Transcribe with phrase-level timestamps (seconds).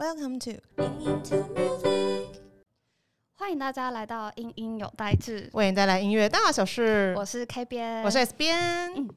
[0.00, 0.58] Welcome to
[3.34, 7.12] 欢迎大家来到音音有代志，为你带来音乐大小事。
[7.18, 8.56] 我是 K 边，我是 S 边。
[8.96, 9.10] 嗯，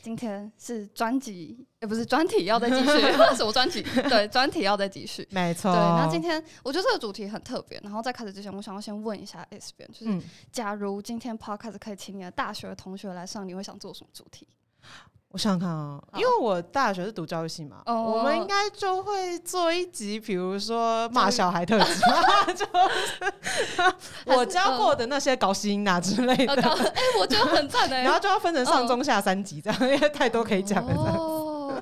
[0.00, 2.86] 今天是专辑，也不是专题，要再继续
[3.36, 3.82] 什么专辑？
[4.08, 5.28] 对，专题要再继续。
[5.30, 5.70] 没错。
[5.70, 7.78] 对，那今天我觉得这个主题很特别。
[7.84, 14.48] 然后在开始之前，我想要先问一下 S 边，就是假如今天 Podcast 可以请你的大学同学来上，你会想做什么主题？
[15.32, 22.00] 我想想看啊，因为我大学是读教育系嘛，我们应该就会做一集，比如说骂小孩特辑，
[22.54, 23.92] 就是
[24.26, 26.54] 我教过的那些高音呐之类的。
[26.54, 28.02] 哎，我觉得很赞哎。
[28.04, 30.94] 然后就要分成上中下三集这样，因为太多可以讲了。
[31.12, 31.80] 哦，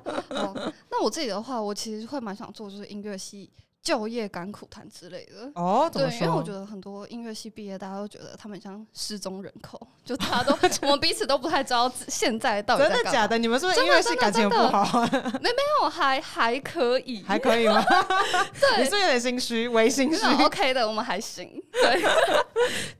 [0.91, 3.51] 那我自己的话，我其实会蛮想做，就是音乐系。
[3.83, 13.39] 就业甘苦谈之类的哦，对，因为我觉得很多音乐系毕业，大家都觉得他们像失踪人口， 就 大家都 我们彼此都不太知道现在到底真的假的？
[13.39, 15.01] 你们是不是音乐系感情不好？
[15.11, 17.83] 没没有，还还可以，还可以吗？
[18.61, 20.27] 对，你是有点心虚，微心虚。
[20.45, 21.51] OK 的，我们还行。
[21.73, 22.03] 对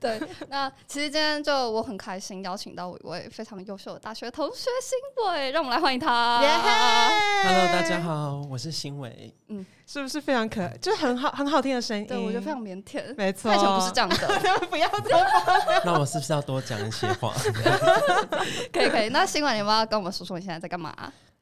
[0.01, 6.39] 对，那其实今天就我很开心邀请到一位非常优秀的大学同学新伟，让我们来欢迎他。
[6.39, 9.35] Hello，大家好，我是新伟。
[9.49, 9.67] 嗯。
[9.89, 10.77] 是不是非常可爱？
[10.77, 12.07] 就是很好很好听的声音。
[12.07, 13.15] 对，我觉得非常腼腆。
[13.17, 14.17] 没错，泰拳不是这样的。
[14.69, 15.27] 不要这样。
[15.83, 17.33] 那我是不是要多讲一些话？
[18.71, 19.09] 可以可以。
[19.09, 20.95] 那新晚你要跟我们说说你现在在干嘛？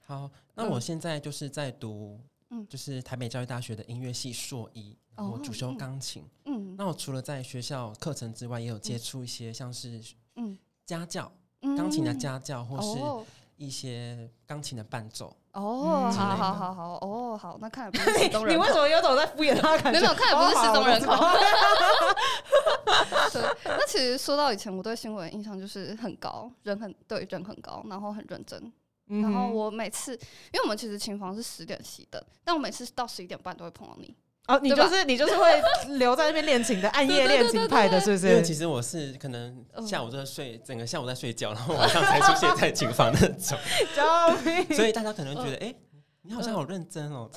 [0.06, 6.24] 好，那我现在就是在读，嗯，就是台北教育大学的音乐系硕一，我主修钢琴。
[6.44, 10.00] 嗯，那我除了在学校课程之外，也有接触一些像是
[10.36, 11.32] 嗯家教，
[11.76, 13.26] 钢琴的家教或是。
[13.58, 20.00] 一些钢琴的伴奏哦，好好好好哦，好，那看来不是 失踪人你为什么有种在敷衍他感觉？
[20.00, 21.16] 没有，看来不是失踪人口。
[23.32, 28.70] 对，那其实说到以前，我对新闻印象就是很高，人很对人很高，然后很认真。
[29.08, 34.14] 然后我每次，因为我们其实琴房是十点熄灯，但我每次到十一点半都会碰到你。
[34.48, 35.44] 哦，你就是你就是会
[35.98, 38.28] 留在那边练琴的，暗夜练琴派的，是不是？
[38.28, 43.58] 因为其实我是可能下午在睡，整个下午在睡觉，然后晚上才出现在琴房那种。
[43.94, 44.02] 救
[44.44, 44.76] 命！
[44.76, 45.74] 所以大家可能觉得，哎，
[46.22, 47.28] 你好像好认真哦。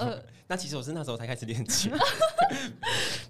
[0.48, 1.92] 那其实我是那时候才开始练琴，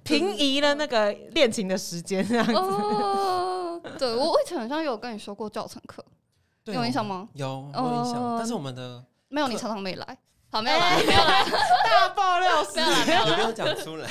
[0.04, 2.54] 平移了那个练琴的时间，这样子。
[2.54, 6.04] 哦，对我以前好像有跟你说过教程课，
[6.66, 7.28] 有印象吗？
[7.34, 8.36] 有，有印象。
[8.38, 10.18] 但是我们的没有，你常常没来。
[10.52, 11.46] 好，没有啦，没有啦，
[11.86, 14.10] 大爆料，没有啦，没有啦，没有讲出来，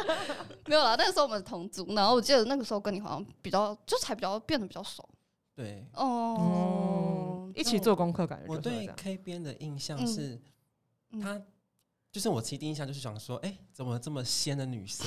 [0.64, 0.96] 没有啦。
[0.96, 5.06] 那个时候我们同组，然后我记得那个时候跟你好像比较，就才比较变得比较熟。
[5.54, 10.40] 对，哦，一起做功课，感觉我对 K 边的印象是，
[11.20, 11.38] 他
[12.10, 15.06] 就是我其实第一印象就是想说，哎，怎么这么仙的女生？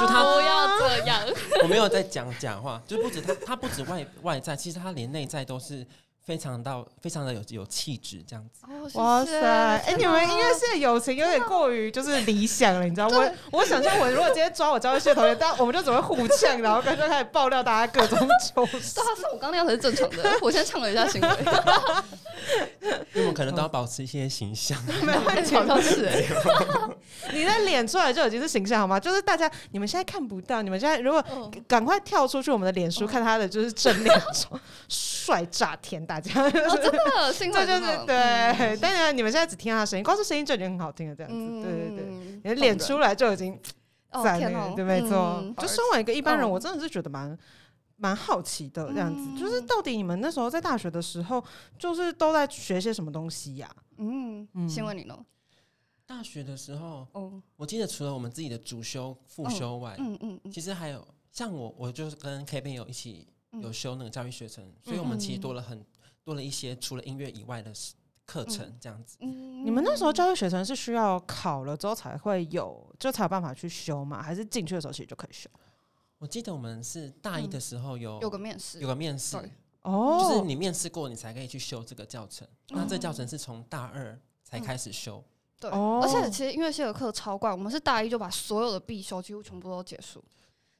[0.00, 1.22] 就她不要这样，
[1.62, 5.86] 我没有在讲假话，就不止她，她不止外外在，其实她连内在都是。
[6.28, 8.60] 非常到非常的有有气质这样子，
[8.98, 9.32] 哇塞！
[9.40, 18.18] 哎，你们音乐系的友情有点过于就是理想了，你知道我我想象我如果今天抓我教育系的同学，但我们就只会互呛，然后干脆开始爆料大家各种
[18.52, 18.92] 糗事。
[18.94, 20.38] 对啊，是我刚那样才是正常的。
[20.42, 21.28] 我先唱了一下行为，
[23.14, 24.78] 因为我可能都要保持一些形象。
[25.02, 26.22] 没问题，倒是哎，
[27.32, 29.00] 你的脸出来就已经是形象好吗？
[29.00, 31.24] 就是大家你们现在看不到，你们现在如果
[31.66, 34.22] 赶快跳出去我们的脸书看他的就是正脸，
[34.90, 36.17] 帅炸天大。
[36.20, 36.34] 真
[36.92, 43.58] 的，对对对对，当然你们现在只听他的声音，光是声音就已经很好听了，这样子，对对对，你的脸出来就已经
[44.24, 45.42] 在那个，对，没错。
[45.58, 47.36] 就身为一个一般人，我真的是觉得蛮
[47.96, 51.44] 蛮好奇的，这样子，就是到底你们那时候在大学的时候，
[51.78, 53.70] 就是都在学些什么东西呀？
[53.96, 55.24] 嗯，先问你喽。
[56.06, 63.28] 大学的时候，哦，我记得除了我们自己的主修、副修外，嗯嗯，其实还有像我，我就是跟 K 边有一起
[63.60, 65.84] 有修那个教育学程，所以我们其实多了很。
[66.28, 67.72] 多了一些除了音乐以外的
[68.26, 69.16] 课程，这样子。
[69.20, 74.22] 你们那时候教育学程是需要考了之后才会有，就才有办法去修吗？
[74.22, 75.48] 还是进去的时候其实就可以修？
[76.18, 79.38] 我记得我们是大一的时候有有个面试，有个面试
[79.80, 82.46] 哦，就是你面试过，你才可以去修这个教程。
[82.68, 85.24] 那这教程是从大二才开始修。
[85.58, 90.22] 对，而且其实音乐系的课超怪，我们是大一就把所有的必修几乎全部都结束。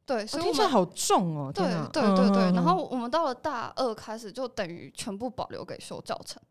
[0.08, 1.52] 对，所以我们好重哦！
[1.54, 6.42] 对对对对，然后我们到了大二开始，就等于全部保留给修教程。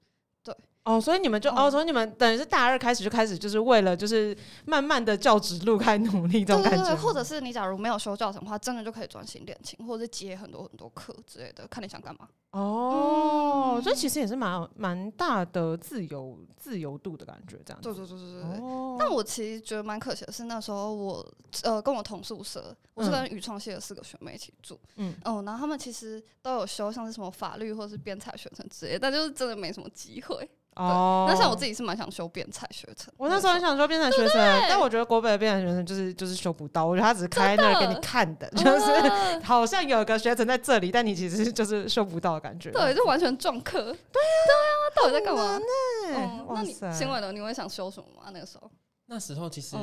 [0.88, 0.94] 对。
[0.94, 4.36] 哦，所以你们就哦，所以你们等于是大二开始就开始，就是为了就是
[4.66, 6.96] 慢慢的教职路开努力这种感觉。
[6.96, 12.28] 或者是你假如没有修教程的话，真的就可以专心练琴，或者是接很多很多课之类的，看你想干嘛。
[12.52, 17.82] 哦，所以其实也是蛮蛮大的自由自由度的感觉，这样。
[17.82, 18.60] 对对对对对。
[18.62, 18.96] 哦。
[18.98, 21.34] 但我其实觉得蛮可惜的是，那时候我
[21.64, 24.80] 呃跟我同宿舍，我是跟语创系的四个学妹一起住。
[24.96, 25.14] 嗯。
[25.26, 30.50] 哦，然后他们其实都有修像是什么法律或者是编采学程之类，但就是真的没什么机会。
[30.78, 34.38] 哦，那像我自己是蛮想修辩才学程，我那时候很想修辩才学程，
[34.70, 42.72] 但我觉得国北的辩才学程就是就是修不到，我觉得他只是开那儿给你看的，就是好像有个学程在这里，但你其实就是修不到的感觉。
[42.72, 43.82] 对，就完全撞课。
[43.82, 46.46] 对啊，对啊，到底在干嘛呢？
[46.50, 48.30] 那你新闻的你会想修什么吗？
[48.34, 48.72] 那个时候？
[49.08, 49.76] 那时候其实，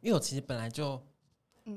[0.00, 1.00] 因为我其实本来就。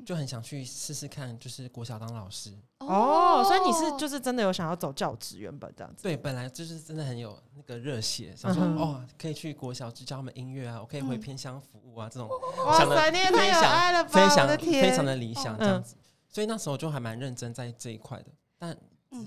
[0.05, 2.53] 就很想去试试看，就是国小当老师。
[2.79, 6.03] 哦，所以你是就是真的有想要走教职，原本这样子。
[6.03, 12.29] 对，本来就是真的很有那个热血，想说哦，可以去国小去教他们音乐啊，我可以回偏乡服务啊，这种
[12.77, 13.11] 想的非
[13.51, 15.95] 常非常非常的理想这样子，
[16.29, 18.77] 所以那时候就还蛮认真在这一块的，但。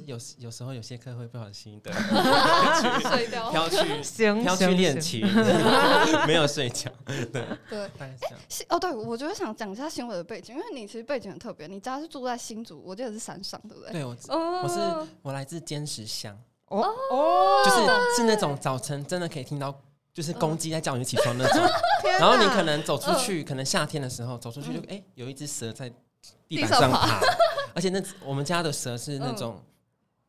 [0.04, 1.90] 有有时候有些课会不小心的
[3.50, 3.76] 飘去
[4.42, 5.26] 飘去练琴，
[6.26, 6.90] 没有睡觉。
[7.32, 7.44] 对。
[7.68, 8.14] 对，哎，
[8.68, 13.92] 哦，对，我就是想讲一下新伟的背景，因为你其实背景很特别，你家是住在新竹，我记得是山上，对不对？
[13.92, 14.14] 对，我
[14.62, 16.86] 我是我来自坚石乡，哦。
[17.10, 19.74] 哦，就是是那种早晨真的可以听到
[20.12, 21.62] 就是公鸡在叫你起床那种，
[22.18, 25.90] 然后你可能走出去，可能夏天的时候走出去就哎有一只蛇在
[26.48, 27.18] 地板上爬，
[27.74, 29.58] 而且那我们家的蛇是那种。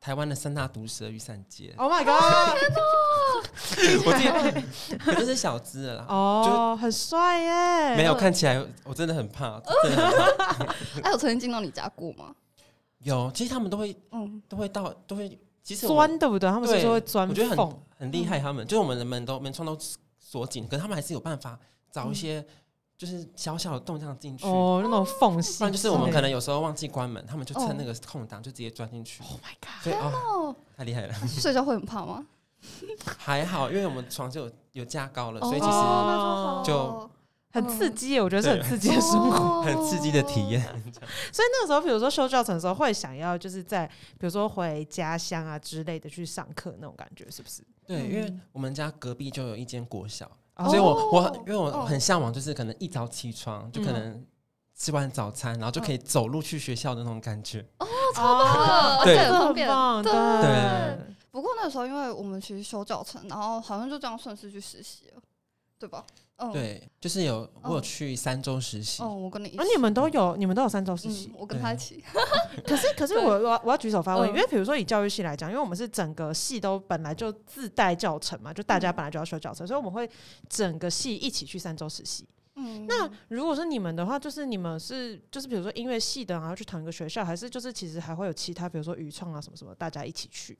[0.01, 2.57] 台湾的三大毒蛇雨伞节，Oh my god！
[4.03, 7.95] 我记得可能是小只的啦，哦，很帅耶！
[7.95, 10.73] 没有看起来，我真的很怕，真的很怕。
[11.05, 12.33] 哎，有曾经进到你家过吗？
[13.03, 16.49] 有，其实他们都会，嗯，都会到，都会，其实钻对不对？
[16.49, 18.39] 他们是说会钻，我觉得很很厉害。
[18.39, 19.77] 他们就是我们的门都门窗都
[20.17, 21.59] 锁紧，可是他们还是有办法
[21.91, 22.43] 找一些。
[23.01, 25.67] 就是小小的洞这样进去哦，那种缝隙。
[25.71, 29.23] 就是我们可能有时候忘记关门，他们就趁那个空档就直接钻进去。
[29.23, 29.83] Oh my god！
[29.83, 31.13] 所以哦，太厉害了。
[31.27, 32.23] 睡觉会很怕吗？
[33.17, 35.71] 还好，因为我们床就有有加高了，所以其实
[36.63, 37.09] 就
[37.51, 38.19] 很刺激。
[38.19, 40.61] 我觉得是很刺激的生活， 很刺激的体验。
[40.61, 43.87] 所以那个时候，比如说修教程的时候，会想要就是在
[44.19, 47.63] 比如说回家乡啊之类的去上课那种感觉，是不是？
[47.87, 50.29] 对，因为我们家隔壁就有一间国小。
[50.65, 54.25] 所以，我我因为我很向往，就是可能一早起床就可能
[54.75, 57.65] 吃完早餐，然后就可以走路去学校的那种感觉。
[57.79, 59.67] 哦，超棒的，对，很方便。
[60.41, 61.15] 对。
[61.31, 65.21] 不过那时候，因为我们其实修教程，然后好像就这样顺势去实习了，
[65.79, 66.05] 对吧？
[66.51, 69.03] 对，就是有我有去三周实习。
[69.03, 71.31] 哦，我跟你，啊，你们都有，你们都有三周实习。
[71.37, 72.03] 我跟他一起。
[72.65, 80.09] 可是， 可是我我我要举手发问，因为比如说以教育系来讲，因为我们是整个系都本来就自带教程嘛，就大家本来就要修教程，所以我们会
[80.49, 82.27] 整个系一起去三周实习。
[82.55, 90.57] 嗯，那如果是你们的话，就是你们是就是比如说音乐系的，然后去同一个学校，还是就是其实还会有其他，比如说语创啊什么什么，大家一起去。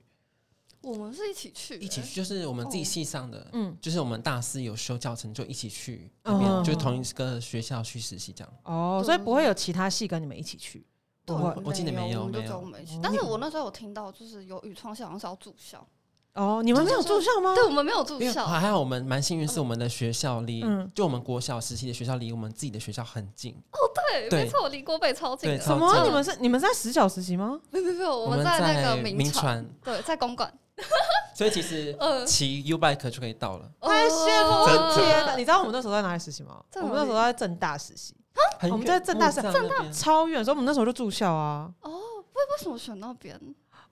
[0.81, 8.53] 我们是一起去，一起去就是我们自己系上的，嗯，就是我们大四有修教程，就一起去那边，就同一个学校去实习这样。
[8.63, 10.85] 哦，所以不会有其他系跟你们一起去？
[11.23, 12.73] 对，我记得没有，没有。
[13.01, 15.87] 但是我那时候有听到，就是有语创系好像是要住校。
[16.33, 17.53] 哦，你们没有住校吗？
[17.53, 18.45] 对，我们没有住校。
[18.45, 20.63] 还好，我们蛮幸运，是我们的学校离，
[20.95, 23.53] 就我们国小时期的学校离我们自己的学校很近。
[23.71, 23.77] 哦，
[24.09, 25.59] 对，没错，离国北超近。
[25.59, 26.05] 什么？
[26.05, 27.59] 你们是你们在实小实习吗？
[27.69, 30.51] 没有没有，我们在那个名传，对，在公馆。
[31.35, 31.95] 所以其实
[32.25, 34.95] 骑 U bike 就可以到了，太羡慕了！
[34.95, 36.63] 天哪，你知道我们那时候在哪里实习吗？
[36.75, 38.15] 我们那时候在正大实习
[38.63, 41.69] 我们在正大正大超远，所以我们那时候就住校啊。
[41.81, 43.37] 哦，为为什么选那边？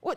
[0.00, 0.16] 我。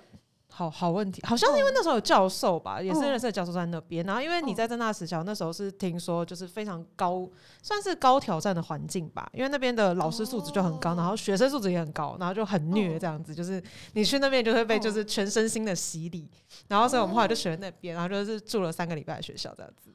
[0.56, 4.06] 好好问题，好像是因为那时候有教授吧，也是认识的教授在那边。
[4.06, 7.28] 然后因为你在正大实校，那时候是听说就是非常高，
[7.64, 9.28] 算是高挑战的环境吧。
[9.34, 13.33] 因为那边的老师素质就很高，然后学生素质也很高，然后就很虐这样子。
[13.33, 13.60] 就是
[13.94, 16.30] 你去那边就会被就是全身心的洗礼。
[16.68, 19.92] 然后所以我们后来就选那边，然后就是住了三个礼拜的学校这样子。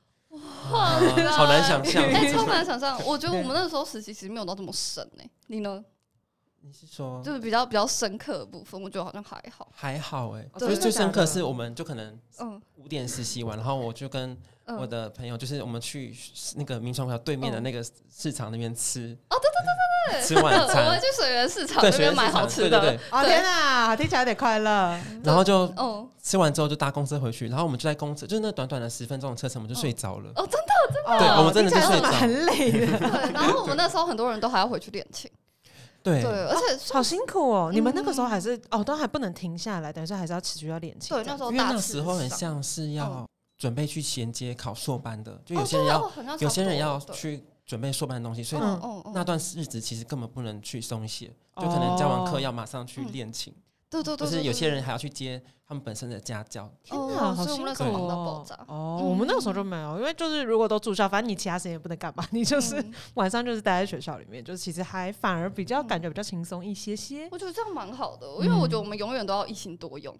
[0.72, 0.98] 哇，
[1.30, 3.00] 好难想象， 哎，超难想象。
[3.06, 5.84] 我觉得我们那时候实习其实没有到这么深哎，你呢？
[6.60, 10.44] 你是说，就是比较比较深刻的部分，我觉得好像还好，还好哎。
[10.58, 14.36] 就是最深刻是我们就可能嗯五点实习完，然后我就跟
[14.66, 16.14] 我的朋友，就是我们去
[16.56, 19.16] 那个民传学校对面的那个市场那边吃。
[19.30, 20.84] 哦，对对对对对，吃晚餐。
[20.86, 22.78] 我们去水源市场那边买好吃的。
[23.10, 24.98] 哦天哪，听起来有点快乐。
[25.24, 30.30] 然后就哦吃完之后就搭公车回去，然后我们就在公车，就是那短短的十分钟的车程，我们就睡着了。
[30.34, 32.98] 哦，真的真的，对，我们真的是睡着，很累的。
[32.98, 35.30] 对，然后我们那时候很多人都还要回去练琴。
[36.10, 37.70] 对，而且好辛苦哦！
[37.72, 41.16] 你们那个时候还是哦，都还不能停下来，等于说还是要持续要练琴。
[41.16, 48.62] 对，那时候因为那时候很像是要准备去衔接考硕班的，就有些人要，有些人要去准备硕班的东西，所以
[49.12, 53.54] 那段日子其实根本不能去松懈，就可能教完课要马上去练琴。
[53.90, 56.70] 对对对，就是有些人还要去接他们本身的家教。
[56.84, 58.44] 天哪，好辛苦哦！
[58.66, 67.28] 哦，我们那个时候就没有，因为就是如果都住校，反正你其他时间也不能干嘛，你就是 晚上就是待在学校里面，就是其实还反而比较感觉比较轻松一些些。
[67.30, 70.14] 我觉得这样蛮好的，因为我觉得我们永远都要一心多用。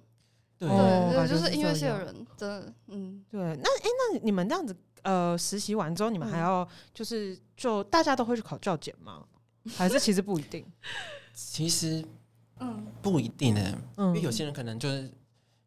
[0.59, 3.41] 对，就是音乐系的人，真的，嗯，对。
[3.41, 9.25] 那哎，那你们这样子，呃，实习完之后，你们还要就是就大家都会去考教检吗？
[9.77, 10.67] 还是其实不一定？
[11.33, 12.05] 其实，
[12.61, 13.79] 嗯，不一定呢。
[13.97, 15.11] 因为有些人可能就是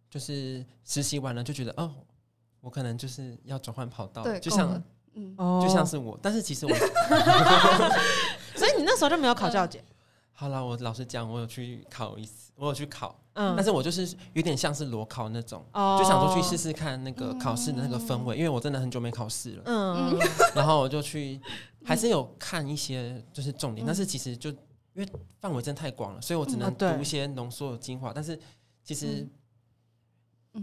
[0.09, 1.93] 就是实习完了就觉得，哦，
[2.59, 4.81] 我可能就是要转换跑道，对就像，
[5.13, 6.17] 嗯，就像是我。
[6.21, 6.71] 但是其实我
[8.55, 9.83] 所以你那时候就没有考教检。
[10.33, 20.19] 好了，我老实讲，我有去考一次，我有去考，嗯，但是我就是有点像是裸考那种，就想说去试试看那个考试的那个氛围，因为我真的很久没考试了，嗯，
[20.55, 21.39] 然后我就去，
[21.85, 24.51] 还是有看一些就是重点，但是其实就
[24.93, 28.39] 因为范围真的太广了，所以我只能读一些浓缩的精华，但是
[28.83, 29.27] 其实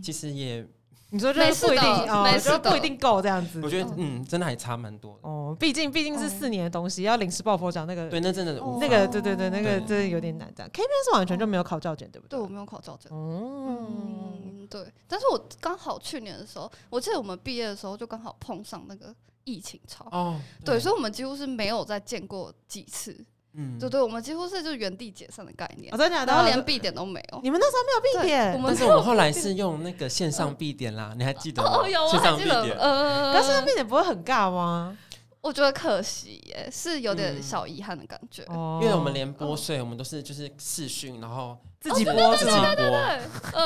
[0.02, 0.66] 其实也。
[1.10, 3.62] 你说就是不一定哦，就不一定够这样子。
[3.62, 5.56] 我觉得嗯，真的还差蛮多的哦。
[5.58, 8.10] 毕竟毕竟是四年的东西，要临时抱佛脚那个。
[8.10, 10.52] 对，那真的那个对对对，那个真的有点难。
[10.54, 12.38] 这样 K 边是完全就没有考教检，对不对？
[12.38, 13.10] 对，我没有考教检。
[13.10, 14.86] 嗯，对。
[15.06, 20.38] 但是我刚好去年的时候，我记得我们毕业的时候就刚好碰上那个疫情潮哦。
[20.62, 23.24] 对，所以我们几乎是没有再见过几次。
[23.60, 27.40] 嗯，对对，我们几乎是就是原地解散的概念，真的，然后连 B 点都没有。
[27.42, 31.82] 你们那时候没有 B 点，但是我们后来是用那个线上 B 点啦，你还记得吗？
[32.08, 34.96] 线上 B 点，呃，但是线上闭点不会很尬吗？
[35.40, 38.44] 我觉得可惜耶，是有点小遗憾的感觉。
[38.80, 42.64] 因为我们连播税，我们都是就是视讯，然后自己播自己播。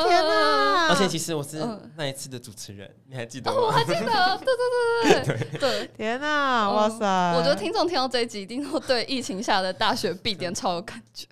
[0.04, 0.88] 天哪！
[0.88, 1.66] 而且其实我是
[1.97, 3.59] 那一次的主持人，你还记得吗？
[3.61, 5.90] 我还记得，对对对对 对。
[5.97, 6.71] 天哪！
[6.71, 7.04] 哇塞！
[7.37, 11.26] 我觉得听众听到这一集，一定会对疫情下的大学闭点超有感觉。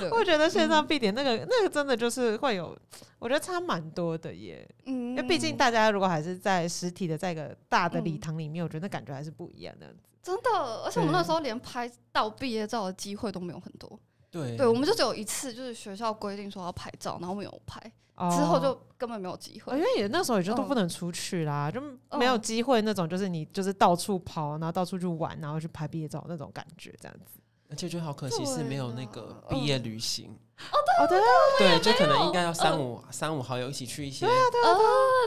[0.12, 2.76] 我觉得线上闭点那个那个真的就是会有，
[3.18, 4.68] 我觉得差蛮多的耶。
[4.84, 9.86] 嗯，因为毕竟大家如果还是在实体的在一个大的礼堂里面，我觉得那感觉还是不一样的。
[10.22, 10.50] 真的，
[10.84, 13.98] 而且我们那时候连拍到毕业照的机会都没有很多。
[14.30, 17.80] 对，对，我们就只有一次，就是学校规定说要拍照，然后没有拍，
[18.30, 19.76] 之后就根本没有机会。
[19.76, 21.80] 因为也那时候也就都不能出去啦，就
[22.18, 27.40] 没有机会那种，就是你就是到处跑，然后到处去玩，然后去拍毕业照那种感觉，这样子。
[27.68, 31.18] 而且觉得好可惜是没有那个毕业旅行哦，对
[31.58, 34.26] 对对，就可能应该要三五三五好友一起去一些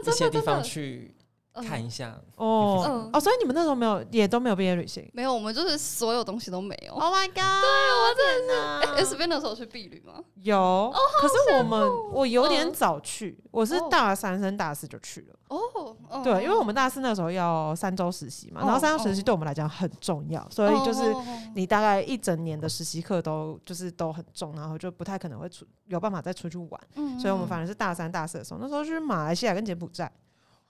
[0.05, 1.15] 一些地方去。
[1.61, 2.19] 看一下。
[2.35, 3.09] 哦。
[3.13, 6.93] 哦，所以你们那时候没有，也都没有毕业旅行，没有，我们就是所有东西都没有。
[6.93, 7.35] Oh my god！
[7.35, 9.03] 对，我真的是。
[9.03, 10.15] S 边的时候去毕旅吗？
[10.35, 15.35] 有，可是我们我有点早去，我是大三升大四就去了。
[15.49, 21.13] 哦，对，因为我们大四那时候要三周实习嘛，然后三周实习对我们来讲很重要，所以就是
[21.55, 30.11] 你大概一整年的实习课都就是都很重，然后就不太可能会出有办法再出去玩，所以我们反而是大三大四的时候，那时候去马来西亚跟柬埔寨。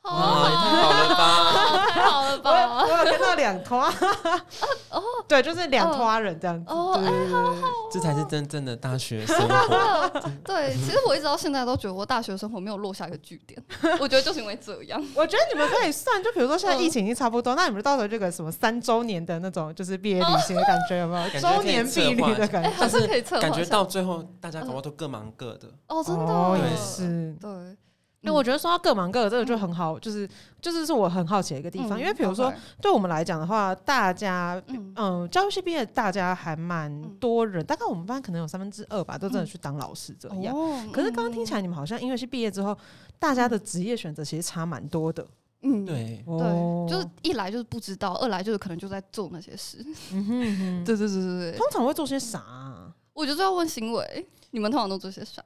[0.04, 1.88] 哦，太好了吧！
[1.88, 2.84] 太好了吧！
[2.84, 3.80] 我有看到两拖，
[4.90, 6.66] 哦，对，就是两拖人这样子。
[6.70, 10.10] 哦，哎，好好，这才是真正的大学生活。
[10.44, 13.64] 对，其实我一直到现在都觉得我大学生活没有落下一个句点。
[13.98, 15.02] 我觉得就是因为这样。
[15.16, 21.40] 我觉得你们可以算，就比如说现在疫情已经差不多，那你们到时候这个什么三周年的那种，就是毕业旅行的感觉有没有？
[21.40, 23.40] 周年毕旅的感觉，还是可以测。
[23.40, 25.70] 感觉到最后大家恐怕都各忙各的。
[25.88, 27.50] 哦，真的也是对。
[28.24, 30.28] 因为我觉得说到各忙各的这个就很好，就是
[30.62, 32.00] 就是是我很好奇的一个地方。
[32.00, 32.52] 因为比如说，
[32.82, 34.60] 对我们来讲的话，大家
[34.96, 40.56] 嗯，教育系毕业大家还蛮多人，大概我们班可能有三分之二吧，都真的去当老师这样。
[40.94, 42.78] 可是刚刚听起来，你们好像音乐系毕业之后，
[43.20, 45.28] 大家的职业选择其实差蛮多的。
[45.66, 49.86] 嗯，对对，就是一来就是不知道，二来就是可能就在做那些事。
[50.14, 51.58] 嗯哼，对对对对对。
[51.58, 52.42] 通常会做些啥？
[53.14, 55.44] 我觉得要问行为，你们通常都做些啥？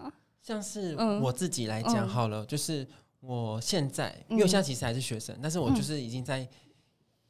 [0.48, 2.88] 像是我自己来讲好了，就是
[3.20, 6.48] 我现在，因为我现在其实还是学生，但是我就是已经在，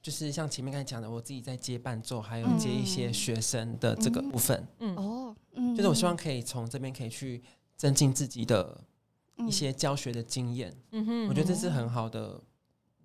[0.03, 4.63] 就是像前面刚才讲的，我自己在接伴奏，还有接一些学生的这个部分。
[4.81, 5.35] 嗯哦，
[5.75, 7.41] 就是我希望可以从这边可以去
[7.75, 8.79] 增进自己的
[9.37, 10.71] 一些教学的经验。
[10.91, 12.39] 嗯哼，我觉得这是很好的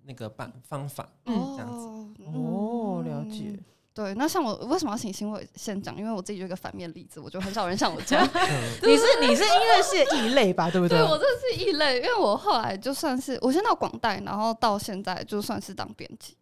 [0.03, 1.09] 那个办方法。
[1.25, 2.23] 嗯，这样子。
[2.27, 3.59] 哦，了解。
[3.93, 5.95] 对，那像我为什么要请新伟先讲？
[5.95, 8.27] 因为我自己就一个反面例子，我觉得很少人像我这样。
[8.81, 10.69] 你是你是音乐系的异类吧？
[10.71, 10.97] 对不对？
[10.97, 16.35] 对我真的是异类，因为我后来就算是我先到广代，然后到现在就算是当编辑。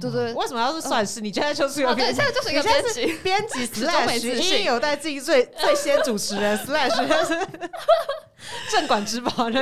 [0.00, 1.20] 对对，为什么要是算是？
[1.20, 6.90] 你现在就是一个编辑，现在就是一个编辑，编辑 slash 音有待自己最最先主持人 slash
[8.70, 9.48] 正管之宝。
[9.48, 9.56] 你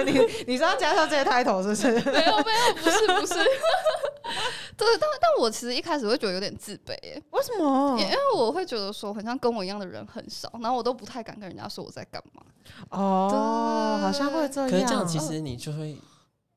[0.47, 2.11] 你是要加上这些 title 是不是？
[2.11, 3.35] 没有没有，不是不是。
[4.77, 6.95] 对，但但我其实一开始会觉得有点自卑，
[7.31, 7.99] 为什么？
[8.01, 12.43] 因为我会觉得说，好像跟我一样的人很少，然后我都不太敢跟人家说我在干嘛。
[12.89, 14.71] 哦，好像会这样。
[14.71, 15.99] 可是这样，其实你就会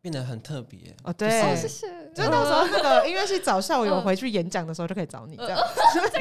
[0.04, 1.14] 变得很特别哦。
[1.14, 1.88] 对，谢谢。
[2.14, 5.58] 就到时候那个音乐系找校友回去演讲的时候，就可以找你这样。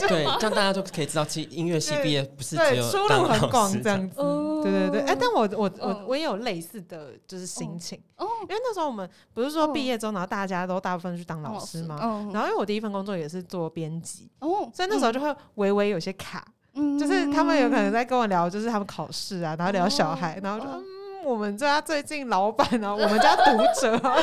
[0.08, 4.16] 对，这样大家就可以知道，其实音乐系毕业不是只有出路很广这样子。
[4.62, 11.96] 对对对，哎，但我我我我也有类似的就是心情，哦，因为那时候我们不是说毕业之后，然后大家都大部分去当老师嘛，
[12.32, 20.84] 然后因为我第一份工作也是做编辑，哦，所以那时候就会微微有些卡，嗯，就是他们有可能在跟我聊，就是他们考试啊，然后聊小孩，然后就，嗯，
[21.24, 24.16] 我们家最近老板啊，我们家读者啊。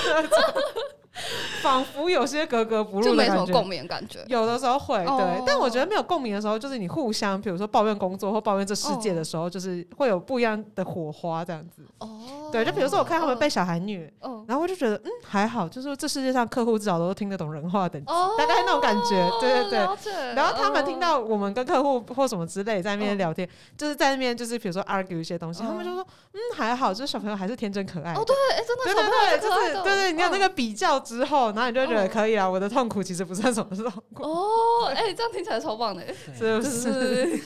[1.61, 4.23] 仿佛有些格格不入，就没什么共鸣感觉。
[4.27, 11.83] 有的时候会对，但我觉得没有共鸣的时候，就是你互相，比如说抱怨工作或抱怨这世界的时候，就是会有不一样的火花这样子。
[11.97, 14.11] 哦，对，就比如说我看他们被小孩虐，
[14.47, 19.29] 然后我就觉得嗯还好，就是这世界上客户至少都听得懂人话等级，大概那种感觉。
[19.41, 19.71] 对对
[20.03, 20.33] 对。
[20.35, 23.47] 然后他们听到我们跟客户或什么之类在那边聊天，
[23.77, 28.13] 就是在那边就是比如说 argue 一些东西，他们就说嗯还好，就是小朋友还是天真可爱。
[28.13, 31.51] 哦对，哎真的，对对对，就是对对，你有那个比较之后。
[31.53, 34.87] 然后你就觉得可以啊，我的痛苦其实不算什么痛苦哦。
[34.87, 36.03] 哎，这样听起来超棒的，
[36.37, 37.41] 是不是？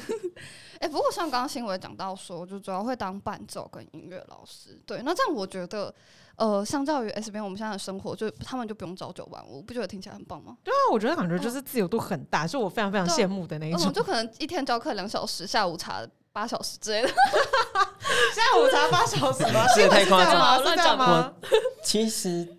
[0.80, 4.78] 哎，不过像刚刚新闻讲到说，就主要会当伴奏跟音乐老师。
[4.86, 5.94] 对，那这样我觉得，
[6.36, 10.58] 呃，相较于 S 边我们现在的生活，就他们就不用朝九晚五，不觉得听起来很棒吗？
[10.62, 13.94] 对啊，我觉得感觉就是自由度很大，是我非常非常羡慕的那一种。
[13.94, 17.08] 就可能一天教课两小时，下午茶八小时之类的。
[18.36, 19.66] 下午茶八小时吗？
[19.74, 21.34] 这太夸张了，乱讲吗？
[21.82, 22.58] 其实。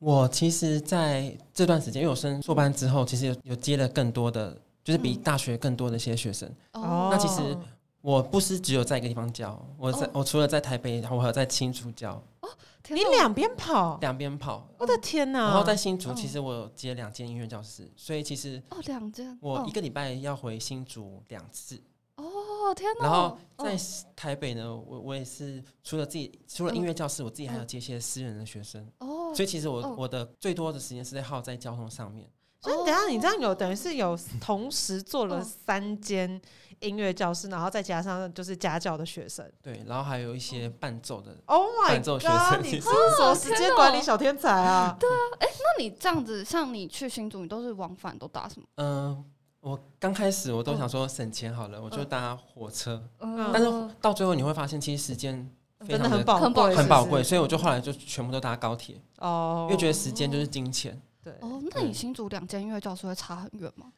[0.00, 6.50] 我其实在这段时间，因为我升硕班之后，其实有有接了更多的，就是比大学更多的一些学生。
[6.72, 7.56] 哦，那其实
[8.00, 12.12] 我不是只有在一个地方教，我在我除了在台北，然后我还有在新竹教。
[12.40, 12.48] 哦，
[12.88, 15.50] 你两边跑，两边跑，我的天哪！
[15.50, 21.78] 然后在新竹，其实我有接两间音乐教室，所以其实哦，两间，我一个礼拜要回新竹两次。
[22.20, 23.04] 哦天哪！
[23.04, 23.76] 然后在
[24.14, 28.86] 台北呢，我我也是除了自己除了音乐教室，我自己还要接一些私人的学生。
[28.98, 32.30] 哦，所以其实我我的最多的时间是在耗在交通上面。
[32.62, 36.38] 所以等下你这样有等于是有同时做了三间
[36.80, 39.50] 音乐教室，然后再加上就是家教的学生。
[39.62, 41.34] 对，然后还有一些伴奏的。
[41.46, 42.62] Oh my god！
[42.62, 44.94] 你 是什么时间管理小天才啊？
[45.00, 48.66] 对啊，哎，那你这样子，像你去新竹，你都是往返都搭什么？
[48.76, 49.24] 嗯。
[49.60, 53.02] 我刚开始我都想说省钱好了，我就搭火车。
[53.18, 53.68] 嗯，但是
[54.00, 55.50] 到最后你会发现，其实时间
[55.86, 59.00] 真的很宝贵，很宝贵，所以我就后来就全部都搭高铁。
[59.18, 61.00] 哦，因为觉得时间就是金钱。
[61.22, 61.32] 对。
[61.40, 63.92] 哦，那你新竹两间音乐教室会差很远吗？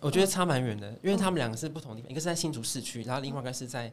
[0.00, 3.92] 我觉得差蛮远的，因为他们两个是不同地方，一个是在新竹市区，然后另外一个是在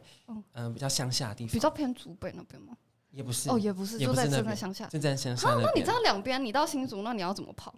[0.54, 2.74] 嗯比较乡下的地方，比较偏竹北那边吗？
[3.10, 5.48] 也不是，哦，也不是，就在在乡下，就在乡下。
[5.54, 7.74] 那你这样两边，你到新竹，那你要怎么跑？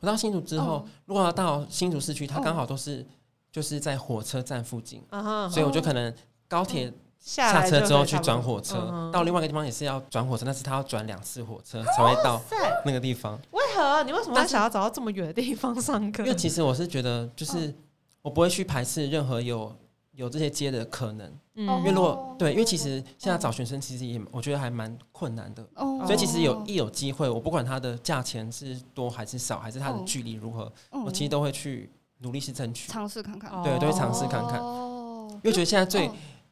[0.00, 3.06] 我到新竹之后，如果要到新竹市区，它刚好都是
[3.50, 5.02] 就是在火车站附近，
[5.50, 6.14] 所以我就可能
[6.48, 12.40] 高铁下车之后去转火车，到另外一个地方也是要转火车，但是他要转两次火车才会到
[12.84, 13.38] 那个地方。
[13.52, 14.02] 为何？
[14.04, 16.22] 你为什么想要找到这么远的地方上课？
[16.22, 17.74] 因为其实我是觉得，就是
[18.20, 19.74] 我不会去排斥任何有。
[20.16, 30.72] 有这些接的可能，嗯，因为如果对，因为其实现在找学生其实也我觉得还蛮困难的，哦，所以其实有一有机会，我不管它的价钱是多还是少，还是它的距离如何，
[31.04, 36.04] 我其实都会去努力去争取，尝试看看，对，都会尝试看看，哦，因为觉得现在最，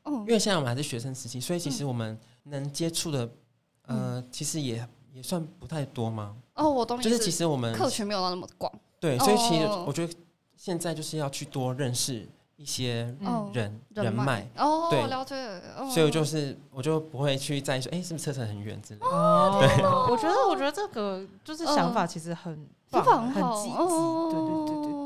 [0.05, 3.31] 因为现在我们还是学生时期，所以其实我们能接触的，
[3.87, 10.12] 呃，其实也也算不太多嘛，哦，我懂，就是其实我们客群没有到那么广，对，所以其实我觉得
[10.57, 12.29] 现在就是要去多认识。
[12.62, 13.12] 一些
[13.53, 15.35] 人人脉哦，对，了解，
[15.90, 19.07] 所以我就是我就不会去在意说，哎，是不是车程很远之类的。
[19.59, 25.02] 对，我觉得我觉得这个就是想法其实很棒，很积极，对对对对对。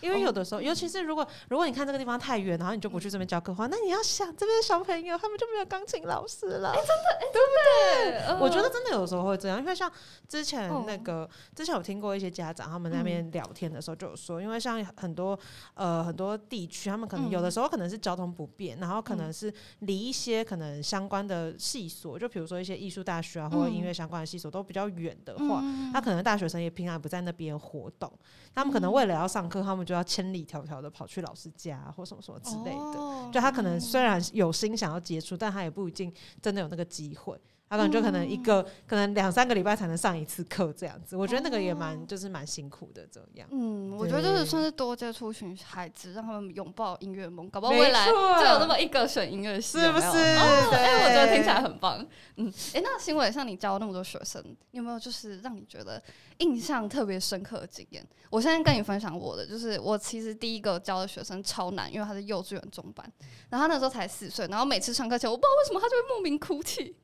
[0.00, 6.70] 因为有的时候，尤其是如果如果你看这个地方太远，然后你就不去这边教课的话，那你要想这边小朋友他们就没有钢琴老师了。
[6.70, 8.44] 哎，真的，哎，对不对？
[8.44, 9.90] 我觉得真的有时候会这样，因为像
[10.28, 15.38] 之前那个之前有听过一些家长他们那边聊天的时候就有说，因为像很多
[15.74, 28.10] 呃很多地区，他们可能有的时候可能是交通不便，然后可能是离一些可能相关的系所，就比如说一些艺术大学啊或者音乐相关的系所都比较远的话，他可能大学生也平常不在那边活动，
[28.58, 37.40] 他们可能为了要上课，他们就要千里迢迢的跑去老师家或什么什么之类的，就他可能虽然有心想要接触，但他也不一定真的有那个机会。
[37.68, 43.46] 他可能就可能一个可能两三个礼拜才能上一次课这样子，我觉得那个也蛮就是蛮辛苦的这样。
[43.50, 50.06] 嗯，我觉得就是算是多接触群孩子，让他们拥抱音乐梦，搞不好未来就有那么一个选音乐系，是不是？
[50.06, 52.04] 哎，我觉得听起来很棒。
[52.36, 56.02] 嗯，哎，那新伟像你教那么多学生，有没有就是让你觉得
[56.38, 58.06] 印象特别深刻的经验？
[58.30, 63.10] 我现在跟你分享我的，就是我其实第一个教的学生超难，因为他是幼稚园中班，
[63.50, 66.96] 然后他那时候才四岁，然后每次上课前，我不知道为什么他就会莫名哭泣。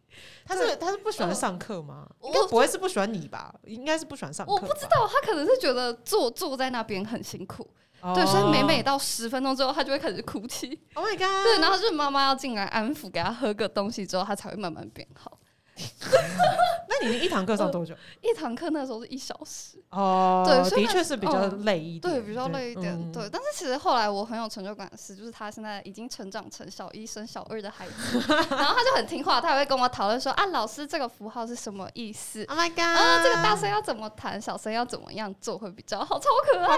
[0.46, 2.07] 他是他是不喜欢上课吗？
[2.22, 3.55] 应该不会是不喜欢你吧？
[3.64, 4.53] 应该是不喜欢上课。
[4.53, 7.68] 我不知道，他可能是觉得坐坐在那边很辛苦。
[8.14, 10.79] 对，所以每每到十分钟之后，他就会开始哭泣。
[10.92, 11.42] Oh my god！
[11.42, 15.38] 对，然后就是妈妈要进来安抚，给他喝个东西之后，他才会慢慢变好。
[16.89, 17.95] 那你一堂课上多久？
[18.23, 23.29] 一堂课那时候是一小时哦，对，的确是比较累一点，对，比较累一点，对。
[23.31, 32.81] 但是其实后来我很有成就感的是，就是他现在已经成长成小一升小二的孩子， 然后他就很听话，他也会跟我讨论说啊，老师这个符号是什么意思？Oh my god！
[32.81, 36.19] 啊，这个大声要怎么弹，小声要怎么样做会比较好？
[36.19, 36.77] 超可爱，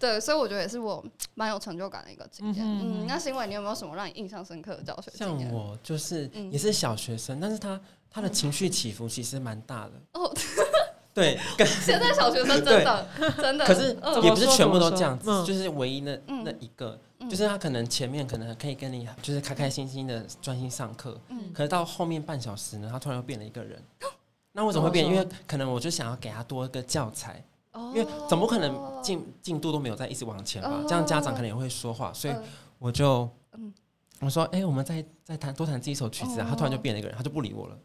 [0.00, 2.64] 对，所以我觉得也是我蛮有成就感的一个经验。
[2.64, 7.80] 嗯，那是因为，你有没有什么让你印象深刻的教学像我就是也是小学生，但是他。
[8.16, 9.92] 他的情绪起伏其实蛮大的。
[10.14, 10.34] 哦，
[11.12, 11.38] 对，
[11.84, 16.98] 现在小学生真的 真的，可是也不是全部都这样子，就是唯一那那一个，
[17.28, 23.78] 就是他可能前面可能可以跟你就是开开心心的专心上课，嗯，可是到后面半小时呢，他突然又变了一个人，
[24.52, 25.04] 那为什么会变？
[25.04, 32.34] 因为可能我就想要给他多一个教材，因为怎么可能进进度都没有在一直往前吧，这样家长可能也会说话，所以
[32.78, 33.28] 我就
[34.20, 37.78] 我说，哎，我们再再弹多弹这一首曲子啊，他突然就变了一个人，他就不理我了。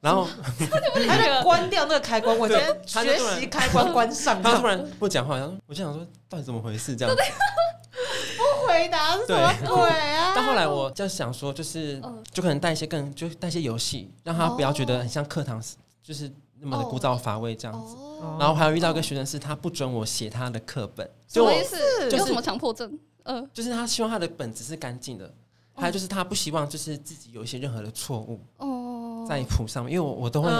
[0.00, 0.26] 然后
[1.06, 10.32] 他就关掉那个开关，我今天学习开关关上，他突然不讲话，然后我就想说到底怎么回事这样，不回答是什么鬼啊？
[10.34, 12.00] 但后来我就想说，就是
[12.32, 15.62] 就可能带一些更就带一些游戏，让他不要觉得很像课堂，
[16.02, 17.96] 就是那么的枯燥乏味这样子。
[18.38, 21.76] 然后还有遇到一个学生是他不准我写他的课本，什么意思？
[22.10, 22.98] 有什么强迫症？
[23.24, 25.32] 嗯，就是他希望他的本子是干净的，
[25.74, 28.40] 还有就是他不希望就是自己有一些任何的错误。
[28.56, 28.78] 哦。
[29.26, 30.50] 在谱上面，因为我我都会，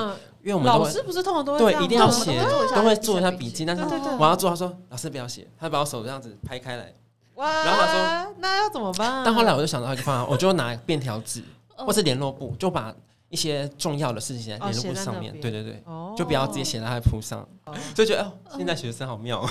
[0.42, 2.42] 因为我们老师不是通常都会对一定要写，
[2.74, 3.64] 都会做一下笔记。
[3.64, 3.82] 但是
[4.18, 6.92] 我要做，他说老师不要写，他把我手这样子拍开来，
[7.34, 7.64] 哇！
[7.64, 9.22] 然后他说那要怎么办？
[9.24, 11.42] 但后来我就想到一个方法，我就拿便条纸
[11.76, 12.94] 或是联络簿，就把
[13.28, 15.32] 一些重要的事情写在联络簿上面。
[15.40, 15.82] 对对对，
[16.16, 17.46] 就不要直接写在他的谱上，
[17.94, 19.44] 就觉得哦，现在学生好妙。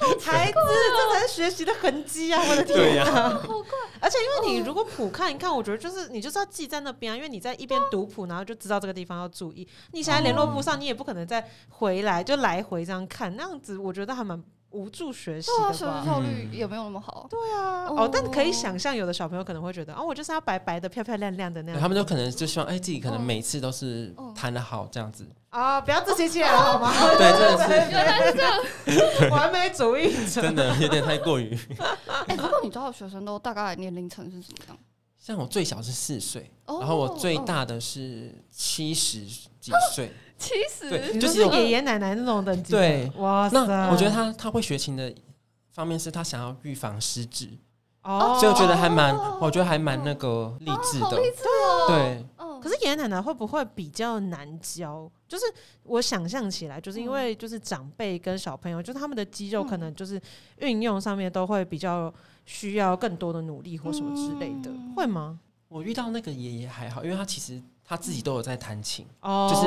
[0.20, 2.42] 孩子，这才是学习的痕迹啊！
[2.48, 3.78] 我的天啊，好怪！
[4.00, 9.66] 而且因为你如果谱看一看，我觉得就是你就是要记在那边啊，因为你在一边读谱，然后就知道这个地方要注意。
[9.92, 14.42] 你现在联络簿上，你也不可能再回来就来回这样看，那样子我觉得还蛮。
[14.74, 17.26] 无助学习的学习效率也没有那么好。
[17.30, 21.80] 对啊，哦，但可以想象，有的小朋友可能会觉得，哦，我就是要白白的、漂漂亮亮的那样。
[21.80, 25.24] 他们就可能就希望，哎，自己可能每次都是弹的好这样子。
[25.50, 26.92] 啊，不要自欺欺人好吗？
[27.16, 28.42] 对，真的是，原来是这
[29.22, 31.56] 样，完美主义者，真的有点太过于。
[32.26, 34.76] 哎，不过你知道学生都大概年龄层是怎么样？
[35.18, 40.12] 像我最小是四岁，然后我最大的是七十几岁。
[40.44, 42.72] 七十，对，就是爷爷奶奶那种等级。
[42.72, 43.66] 对，哇塞！
[43.66, 45.12] 那我觉得他他会学琴的
[45.72, 47.48] 方面是他想要预防失智，
[48.02, 51.86] 哦，所以我觉得还蛮，我觉得还蛮那个励志的，励志哦。
[51.88, 52.26] 对，
[52.62, 55.10] 可是爷爷奶奶会不会比较难教？
[55.26, 55.44] 就是
[55.82, 60.20] 我想象起来，就是因为就是长辈跟小朋友，就是他们的肌肉可能就是
[60.58, 62.12] 运用上面都会比较
[62.44, 65.40] 需要更多的努力或什么之类的，会吗？
[65.68, 67.60] 我遇到那个爷爷还好，因为他其实。
[67.86, 69.66] 他自己都有在弹琴，就是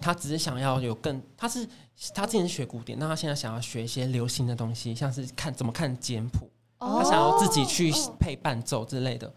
[0.00, 1.68] 他只是想要有更，他是
[2.14, 6.48] 他之前是学古典，那他现在想要学一些流行的东西，像是看怎么看简谱，
[6.78, 9.32] 他想要自己去配伴奏之类的。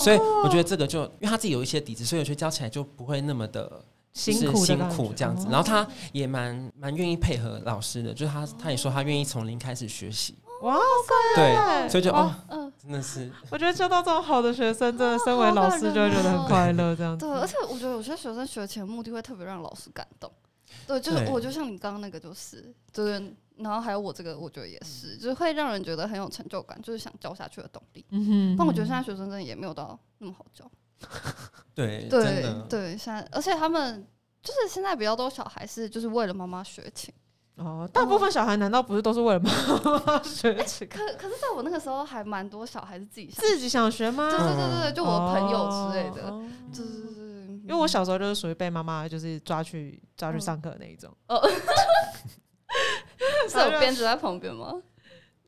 [0.00, 5.46] 所以我觉得这个就因为他自己有一些底子，所以我觉得教起来就不会那么的辛苦辛苦这样子。
[5.50, 10.34] 然后他也蛮蛮愿意配合老师的，就是他他也说他愿意从零开始学习。
[10.64, 11.36] 哇塞！
[11.36, 12.34] 对，所以就哦，
[12.80, 17.26] 真的是，我觉得教到这种好的学生，真的身为老师就会觉得很快乐，这样子。
[17.26, 20.30] 对，而且我觉得有些学生学琴的目的会特别让老师感动。
[20.86, 28.04] 对，就是我就像你刚刚那个，就是就是，然后还有我这个，我觉得也是，就是会让人觉得很有成就感，就是想教下去的动力。
[28.10, 28.56] 嗯哼。
[28.58, 30.64] 但我觉得现在学生真的也没有到那么好教。
[31.74, 34.06] 对，对，对，现在而且他们
[34.42, 37.12] 就是现在比较多小孩是就是为了妈妈学琴。
[37.56, 39.50] 哦，大部分小孩难道不是都是为了妈
[40.06, 40.88] 妈 学琴？
[40.88, 44.28] 可可是，在我那个时候，还蛮多小孩是自己自己想学吗？
[44.30, 46.30] 对对对对，就我朋友之类的，
[46.72, 47.24] 对对对。
[47.64, 51.10] 因为我小时候就是属于被妈妈就是抓去抓去上课那一种。
[51.28, 51.40] 哦，
[53.48, 54.74] 是有鞭子在旁边吗？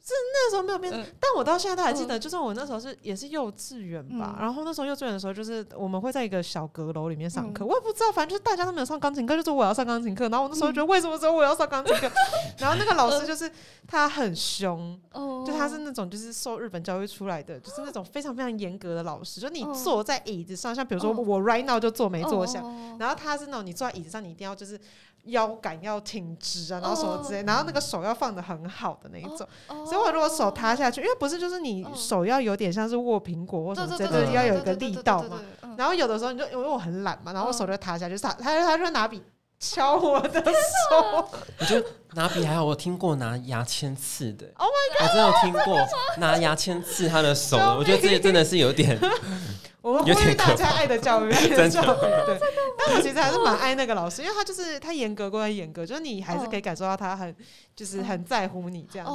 [0.07, 12.09] 是那时候没有变，但我到现在都还记得，就是我那时候是也是幼稚园吧，然后那时候幼稚园的时候，就是我们会在一个小阁楼里面上课，我也不知道，反正就是大家都没有上钢琴课，就是我要上钢琴课，然后我那时候觉得为什么只有我要上钢琴课？
[12.59, 13.51] 然后那个老师就是
[13.88, 14.97] 他很凶，
[15.45, 22.62] 就他是那种就是受日本教育出来的，就是那种非常非常严格的老师，就你坐在椅子上，像比如说我 right now 就坐没坐下，
[23.01, 24.79] 然后他是那种你坐在椅子上，你一定要就是。
[25.27, 29.47] 腰杆要挺直啊，然后什么之类，然后那个手要放的很好的那一种。
[29.85, 35.41] 所以我如果手塌下去，因为不是就是你手要有点像是握苹果或什么之类的，要有一个力道嘛。
[35.77, 39.23] 然后有的时候你就因为我很懒嘛，然后手就塌下去，他他他就拿笔
[39.59, 41.29] 敲我的手。
[41.59, 44.47] 我觉得拿笔还好，我听过拿牙签刺的。
[44.57, 45.03] Oh my god！
[45.03, 45.87] 我真的有听过
[46.19, 47.77] 拿牙签刺他的手的。
[47.77, 48.99] 我觉得这真的是有点。
[49.87, 51.68] 我们呼吁大家爱的教育， 爱的。
[51.68, 51.87] 教育。
[52.27, 52.40] 对，
[52.77, 57.33] 但我其实还是蛮爱那个老师，因为他就是他严格归严格，就是你还是可以感受到他很
[57.77, 59.12] 就是很在乎你这样子。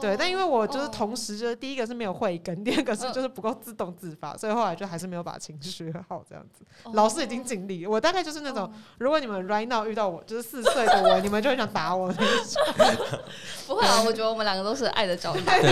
[0.00, 6.64] 对，但因为我就是同时就是第一个是没有慧根， 第二个是就是不够自动自发，所以后来就还是没有把琴学好这样子。
[6.94, 13.20] 老师已经尽力，我大概就是那种，如果你们 right now 遇到我就是四岁的我，你们就会想打我那种。
[13.68, 15.70] 不会啊，我觉得我们两个都是爱的教育，对对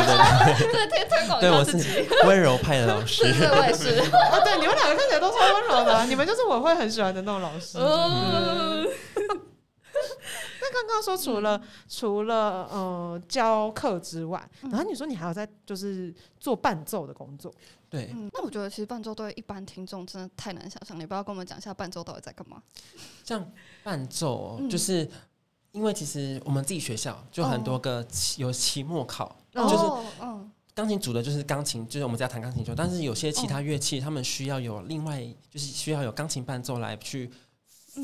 [0.86, 2.06] 对，推推广我自己。
[2.26, 3.96] 温柔派的老师，对，我也是。
[4.44, 7.78] 对，你们两个看起来都超温柔的，你们就是我会很喜欢的那种老师。
[10.60, 17.54] 那刚刚说除了除了呃教课之外，然后你说你还有在就是做伴奏的工作，
[17.88, 18.12] 对。
[18.32, 22.60] 那我觉得其实伴奏对一般听众真的太难想象，你不要跟我们讲一下伴奏到底在干嘛？
[23.24, 23.50] 像
[23.82, 25.08] 伴奏就是
[25.72, 29.76] 因为其实我们自己学校就很多个期有期末考，就是
[30.20, 30.50] 嗯。
[30.76, 37.30] 钢琴组的就是钢琴，就是我们家弹钢琴就，但是有些其他乐器，他们需要有另外，就是需要有钢琴伴奏来去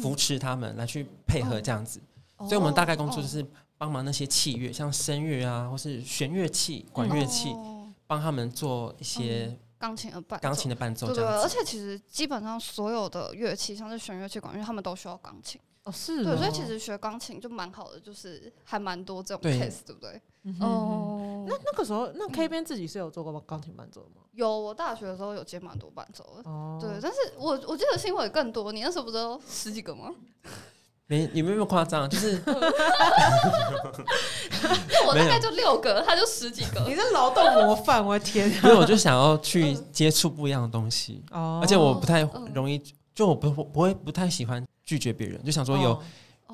[0.00, 2.00] 扶持他们，来去配合这样子。
[2.38, 7.54] 所以，我们大概工作就是帮忙那些器乐，像声乐啊，或是弦乐器、管乐器，
[8.06, 11.14] 帮他们做一些钢琴的伴钢琴的伴奏。
[11.14, 15.60] 对，而且其实基本上所有的乐器，像是弦乐器、管乐，他们都需要钢琴。
[15.84, 20.20] 哦，是对，所以其实学钢琴就蛮好的，就是还蛮多这种 case，对不对？
[20.60, 24.22] 哦，那那个时候，那 K 边自己是有做过钢琴伴奏吗？
[24.32, 26.48] 有，我大学的时候有接蛮多伴奏的。
[26.50, 30.10] 哦，对，但是我我记得新闻更多，你那时候不是有十几个吗？
[31.06, 32.40] 没，你没有夸张，就是
[35.06, 36.80] 我大概就六个，他就十几个。
[36.88, 38.48] 你是劳动模范，我的天！
[38.62, 42.22] 因为我就想要去接触不一样的东西，哦，而且我不太
[42.54, 42.80] 容易，
[43.14, 44.64] 就我不不会不太喜欢。
[44.92, 46.02] 拒绝别人，就想说有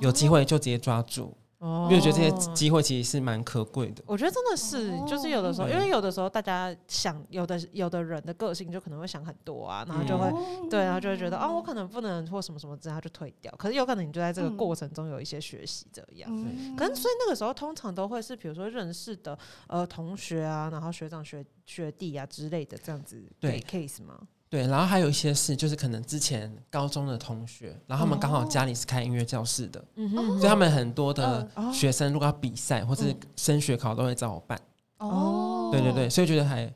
[0.01, 4.05] 有机会就直接抓住，因为觉得这些机会其实是蛮可贵的。
[4.07, 10.31] 我觉得真的是，就是有的时候，因为有的时候大家想，有的有的人的个性就可能会想很多啊，然后就会
[10.71, 13.53] 对，然后就会觉得哦，我可能不能或什么什么之后就退掉。
[13.59, 16.31] 可是有可能你就在这个过程中有一些学习这样。
[16.77, 24.17] 可能所以那个时候通常都会是比如说认识的呃同学啊，然后学长学学弟啊之类的这样子对 case 吗？
[24.51, 34.59] 对，然后还有一些是，就是可能之前高中的同学，然后他们刚好家里是开音乐教室的，嗯哼所以他们很多的学生如果要比赛或是升学考，都会找我办。
[34.99, 36.73] 哦，对对对，所以觉得还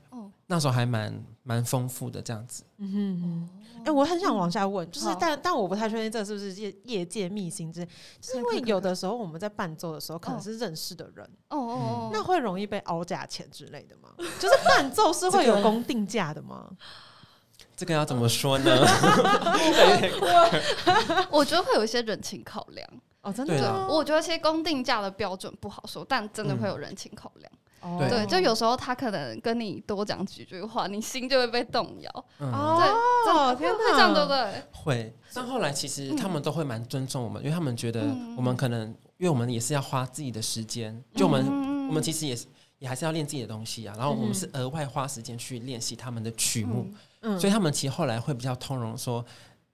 [0.46, 2.62] 那时候还蛮蛮丰富的这样子。
[2.76, 7.82] 嗯哼，哎，我很想往下问，就是但但我不太确定这是不是业业界秘辛之，
[8.20, 14.10] 就是因为有的时候我们在伴奏的时候可能是认识的人，哦哦，那会容易被凹价钱之类的吗？
[14.38, 16.70] 就是伴奏是会有公定价的吗？
[17.76, 18.70] 这个要怎么说呢？
[21.30, 22.88] 我觉得会有一些人情考量
[23.22, 23.86] 哦，真的。
[23.88, 27.52] 我觉得其实公定价的标准不好说，但真的会有人情考量。
[28.08, 32.24] 对，就有时候他可能跟你多讲几句话，你心就会被动摇。
[32.38, 34.62] 哦，天哪，会这样对不对？
[34.70, 35.12] 会。
[35.34, 38.02] 但后来其实他们都会蛮尊重我们，因为他们觉得
[38.36, 42.46] 我们可能，因为我们也是要花自己的时间，就我们我们其实也是
[42.78, 43.92] 也还是要练自己的东西啊。
[43.98, 46.88] 然后我们是额外花时间去练习他们的曲目。
[47.38, 49.24] 所以他们其实后来会比较通融，说：“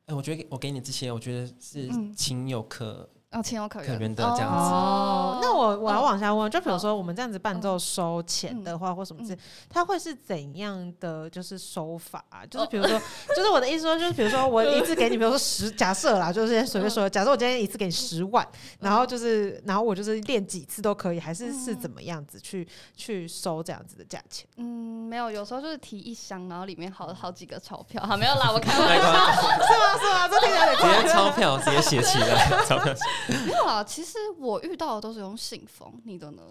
[0.06, 4.14] 哎，我觉得我给你这些，我觉得是情有可。”哦，情有可原。
[4.14, 4.46] 的这样子。
[4.46, 9.36] 哦，那我我要往下问，就比如说我们这样子伴奏收钱的话，或什么之，
[9.68, 12.24] 他会是怎样的就是收法？
[12.50, 12.98] 就是比如说，
[13.36, 18.46] 就是我的意思说，就是比如说我一次给你，比如说十，假设啦，就是先随便说，假设我今天一次给你十万，
[18.80, 24.48] 然后就是，然后我就是练几次都可以，还是是怎么样子去去收这样子的价钱？
[24.56, 29.98] 嗯，没有，有时候就是提一箱，然后里面好好几个钞票，好没有啦，我开玩笑， 是吗？
[30.00, 30.28] 是吗？
[30.28, 32.94] 这听起来直接钞票直接写起来， 钞票。
[33.46, 36.42] 没有啊，其实我遇到的都是用信封，你的呢？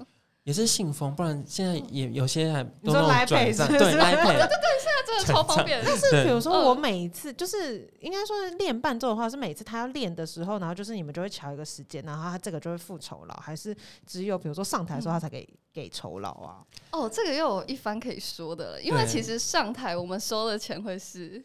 [0.43, 5.83] 也是信封，不然现在也有些还你都来配对来配，对 对对，现在真的超方便。
[5.85, 13.75] 但是比如说我每一次就是应该说是练伴奏的话，是每次他要练的时候，然后就是你们就会敲一个时间，然后他这个就会付酬劳，还是
[14.05, 16.63] 只有比如说上台的时候他才给给酬劳啊？
[16.91, 21.43] 哦，这个又有一番可以说的了，因为其实上台我们收的钱会是。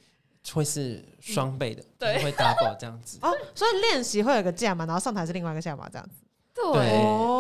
[0.52, 3.18] 会是双倍的，对，会 double 这样子。
[3.22, 3.30] 哦。
[3.54, 6.16] 所以练习会有个价嘛，然后上台是另外一个价嘛，这样子。
[6.54, 6.74] 对，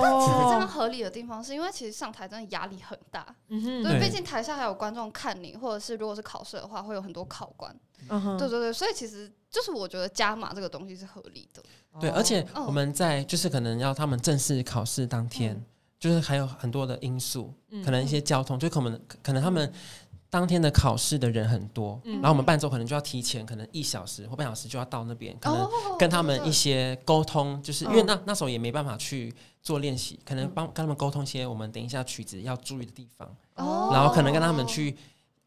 [0.00, 7.74] 但其实真的合理的地方是因为其实上台真的压力很大，嗯哼，对，毕竟台下还有观众看你，或者是如果是考试的话，会有很多考官，
[8.08, 11.62] 嗯哼，对对对，所以其实就是我觉得加码这个东西是合理的。
[12.00, 15.62] 对，而且我们在就是可能要他们正式考试当天，
[16.00, 17.52] 就是还有很多的因素，
[17.84, 19.70] 可能一些交通，就可能可能他们。
[20.32, 25.68] 当天的考试的人很多，然后我们伴奏可能就要提前，可能一小时或半小时就要到那边，可能
[25.98, 33.28] 跟他们一些沟通，就是因为那那时候也没办法去做练习，可能帮跟他们沟通一些我们等一下曲子要注意的地方，
[33.92, 34.96] 然后可能跟他们去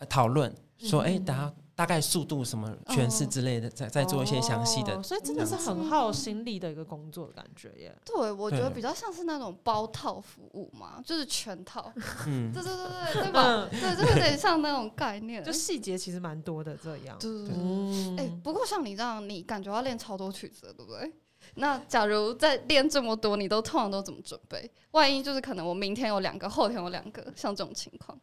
[0.07, 1.51] 讨论，说哎，等下。
[1.75, 7.93] 大概速度什么诠释之类的，再再做一些详细的，所以真的是很耗心力的一个工作的感觉耶。
[8.05, 11.91] 对，我觉得比较像是那种包套服务嘛，就是全套。
[12.27, 13.67] 嗯，对对对对，对吧？
[13.69, 17.17] 对，就有点像那种概念，就细节其实蛮多的这样。
[17.19, 18.25] 对对对。
[18.25, 21.11] 哎，不过像你这样，你感觉要练超多曲子，对不对？
[21.55, 24.71] 那假如在练这么多，你都通常都怎么准备？
[24.91, 28.17] 万一就是可能我明天有两个，后天有两个，像这种情况。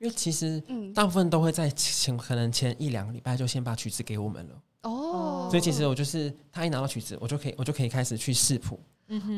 [0.00, 0.60] 因为其实
[0.94, 4.62] 大部分都会在前可能前一两个礼拜就先把曲子给我们了。
[4.82, 8.80] 哦，所以其实我就是他一拿到曲子，我就可以我就可以开始去试谱，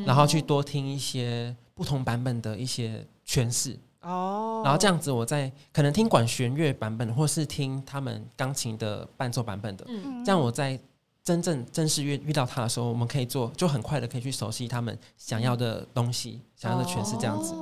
[0.05, 3.77] 然后去多听一些不同版本的一些诠释。
[4.01, 9.85] 哦，然后这样子我在可能听管弦乐版本，或是听他们钢琴的伴奏版本的，
[10.25, 10.79] 这样我在。
[11.23, 17.55] 真正正式遇遇到他的时候，我们可以做，就很快的可以去熟悉他们想要的东西，想要的全是这样子。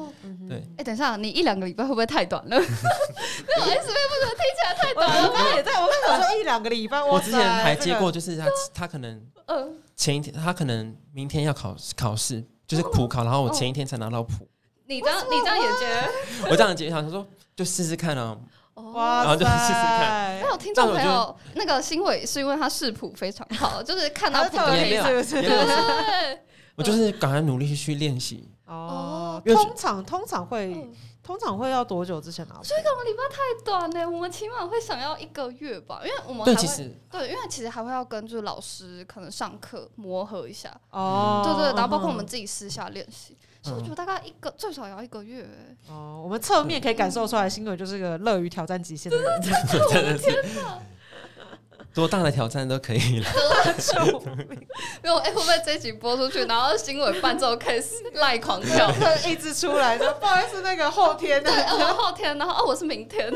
[0.50, 2.58] 对，哎，等一下，你一两个礼拜会不会太短了？
[2.58, 5.28] 没有 S V 不能听起来太短了。
[5.28, 7.04] 我刚刚也在，我刚刚说一两个礼拜。
[7.04, 9.22] 我之前还接过，就是他他可能
[9.96, 14.48] 前一天，他可能明天要考考试，就是普考，然后我前一天才拿到谱。
[14.88, 16.50] 你这样，你这样也接？
[16.50, 18.36] 我这样接，他说就试试看啊。
[18.76, 19.24] 哇！
[19.24, 20.40] 然后就试试看。
[20.42, 25.42] 那有听众朋友，那个新伟是因为他视谱非常好， 就是看到谱就可以，是不是？
[25.42, 26.40] 对。
[26.76, 28.50] 我就是赶快努力去练习。
[28.66, 29.42] 哦。
[29.46, 30.90] 通常通常会
[31.22, 32.56] 通常会要多久之前拿？
[32.64, 40.76] 所以两个礼拜太短呢，我们起码会想要一个月吧，因为我们对其实对，因为其实还会要跟就是老师可能上课磨合一下。
[40.92, 41.44] 哦。
[41.44, 43.38] 对对，然后包括我们自己私下练习。
[43.66, 45.48] 我觉得大概一个最少要一个月
[45.88, 46.22] 哦。
[46.24, 49.52] 我们侧面可以感受出来，新伟就是个乐于挑战极限的人，真
[50.06, 50.44] 的 是
[51.94, 53.30] 多大的挑战都可以了。
[55.04, 58.90] 没有哎，会不会这集播出去，然后新伟伴奏开始赖狂跳，
[59.28, 60.14] 一直出来的？
[60.14, 61.52] 不好意思，那个后天，对，
[61.94, 63.30] 后天，然后哦，我是明天。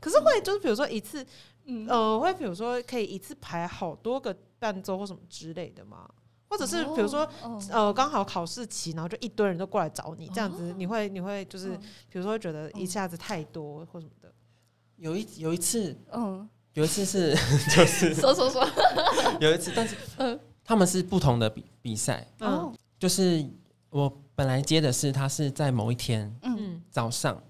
[0.00, 1.24] 可是会就是比如说一次，
[1.66, 6.08] 嗯呃，会比如说可以一次排好多个伴奏或什么之类的吗？
[6.52, 7.26] 或者是比如说，
[7.70, 11.70] 呃，刚好考试期，然后就一堆人都过来找你，这样子，你会你会就是，
[12.10, 14.30] 比如说觉得一下子太多或什么的。
[14.96, 17.34] 有一有一次，嗯，有一次是
[17.74, 18.68] 就是说说说，
[19.40, 23.42] 有一次，但是 嗯，他们是不同的比比赛，嗯，就是
[23.88, 27.42] 我本来接的是他是在某一天，嗯，早上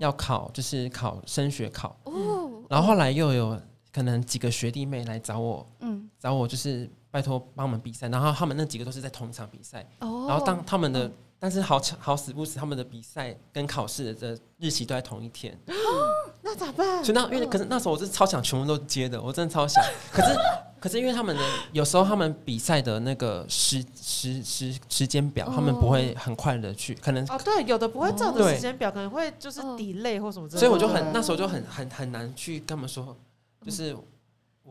[0.00, 3.58] 要考，就是考升学考，哦，然后后来又有
[3.90, 6.86] 可能几个学弟妹来找我，嗯，找我就是。
[7.10, 15.58] 拜托帮我们比赛，然后他们那几个都是在同一场比赛，然后当他们的，但是好巧好死不死，他们的比赛跟考试的日期都在同一天，
[16.42, 17.04] 那咋办？
[17.04, 20.28] 所以那因为可是那时候我是超想全部都接的，我真的超想，可是
[20.80, 21.42] 可是因为他们的
[21.72, 33.14] 有时候他们比赛的那个时时时时间表，他们不会很快的去，可能哦对，有的不会照着时间表，可能会就是 delay 或什么，所以我就很那时候就很很很难去跟他们说，
[33.62, 33.94] 就是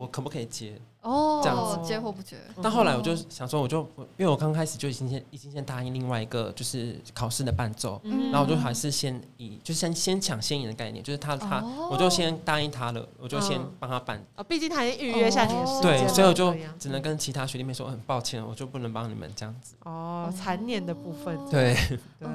[0.00, 0.80] 我可不可以接？
[1.02, 2.36] 哦，这样子接或不接？
[2.62, 3.80] 但后来我就想说，我就
[4.16, 8.00] 因为我刚开始就已经先已经先答应另外一个就是考试的伴奏，
[8.32, 19.74] 然后我就还是先以就先先抢先赢的概念，就是他他我就先答应他了，我就先帮他办哦，毕竟他已经预约下你的时间，对，所以我就只能跟其他学弟妹说很抱歉，我就不能帮你们这样子。
[19.84, 21.76] 哦，残念的部分，对
[22.18, 22.28] 对。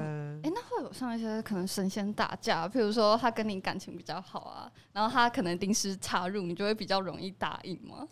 [0.43, 8.07] 哎，那会有像一些可能神仙打架，譬如说他跟你感情比较好啊，然后他可能临时插入，你就会比较容易答应吗？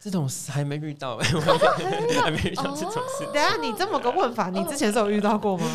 [0.00, 1.26] 这种事还没遇到哎，
[2.22, 3.24] 还没遇到这种事。
[3.32, 5.66] 等下你这么个问法，你之前是有遇到过吗？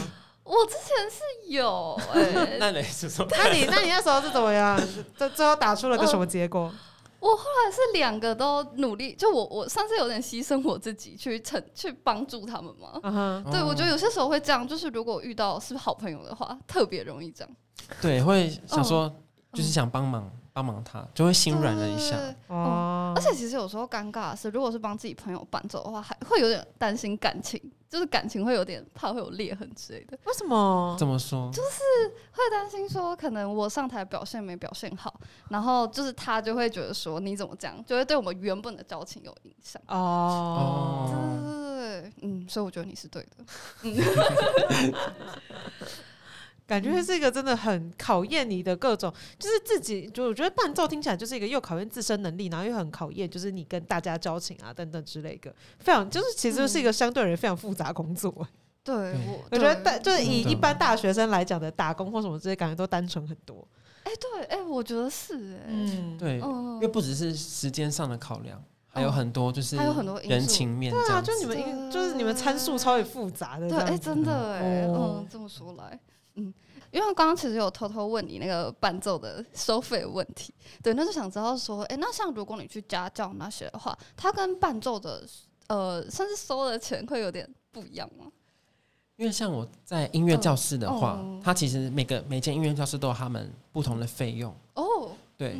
[0.43, 3.25] 我之前是有哎， 那你是说？
[3.31, 4.79] 那你那你那时候是怎么样？
[5.15, 6.71] 最最后打出了个什么结果？
[7.19, 13.43] 我后来是两个都努力，就我我上次有点牺牲我自己去成去帮助他们嘛。
[13.51, 17.55] 对，我觉得有些时候会这样，就是如果遇到是好朋友的话，特别容易这样。
[18.01, 19.13] 对，会想说
[19.53, 20.31] 就是想帮忙。
[20.59, 22.17] 帮忙他就会心软了一下
[22.47, 30.19] 哦，而且其实有时候尴尬的是，如果是帮自己朋友伴奏的话，还会有点担心感情，就是感情会有点怕会有裂痕之类的。
[30.25, 30.97] 为什么？
[30.99, 31.49] 怎么说？
[31.53, 31.79] 就是
[32.31, 35.17] 会担心说，可能我上台表现没表现好，
[35.49, 39.81] 然后就是他就会觉得说你怎么这样，就会对我们原本的交情有影响。
[39.87, 43.29] 哦，对对对，嗯，所以我觉得你是对的。
[43.83, 43.95] 嗯。
[46.69, 58.47] 感觉是一个真的很考验你的各种，就是自己就我觉得伴奏听起来就是一个又考验自身能力，然后又很考验就是你跟大家交情啊等等之类的，非常就是其实是一个相对人非常复杂工作。
[58.83, 63.67] 对，我我觉得大就是以一般大学生来讲的打工或什么这些，感觉都单纯很多。
[64.03, 75.99] 哎，对，哎，我觉得是，哎，嗯，对，因为不只是时间上的考量，还有很多就是还有很多人情面，对啊，就你们就是你们参数超级复杂的，对，哎，真的，哎，嗯，这么说来，
[76.35, 76.53] 嗯，
[76.91, 85.23] 因为刚刚其实有偷偷问你那个伴奏的收费问题，对，那就想知道说，哎，那像如果你去家教那些的话，它跟伴奏的，
[85.67, 88.31] 呃，甚至收的钱会有点不一样吗？
[89.17, 95.11] 因为像我在音乐教室的话，它其实每个每间音乐教室都有他们不同的费用哦。
[95.35, 95.59] 对，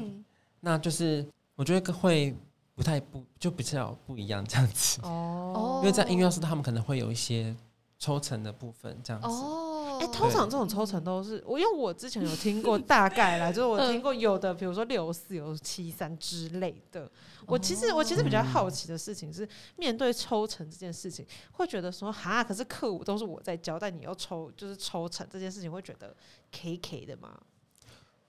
[0.62, 2.34] 那就是我觉得会
[2.74, 5.82] 不太不就比较不一样这样子哦。
[5.82, 7.54] 因为在音乐教室，他们可能会有一些
[7.98, 9.59] 抽成的部分这样子哦。
[10.00, 17.10] 哎，通常这种抽成都是我，因为我之前有听过大概啦，就是我听过有的，比如说六四有七三之类的。
[17.46, 26.16] 我其实我其实比较好奇的事情是，面对抽成这件事情，会觉得说哈，可是课务都是我在教，但，你要抽就是抽成这件事情，会觉得
[26.52, 27.38] K K 的吗？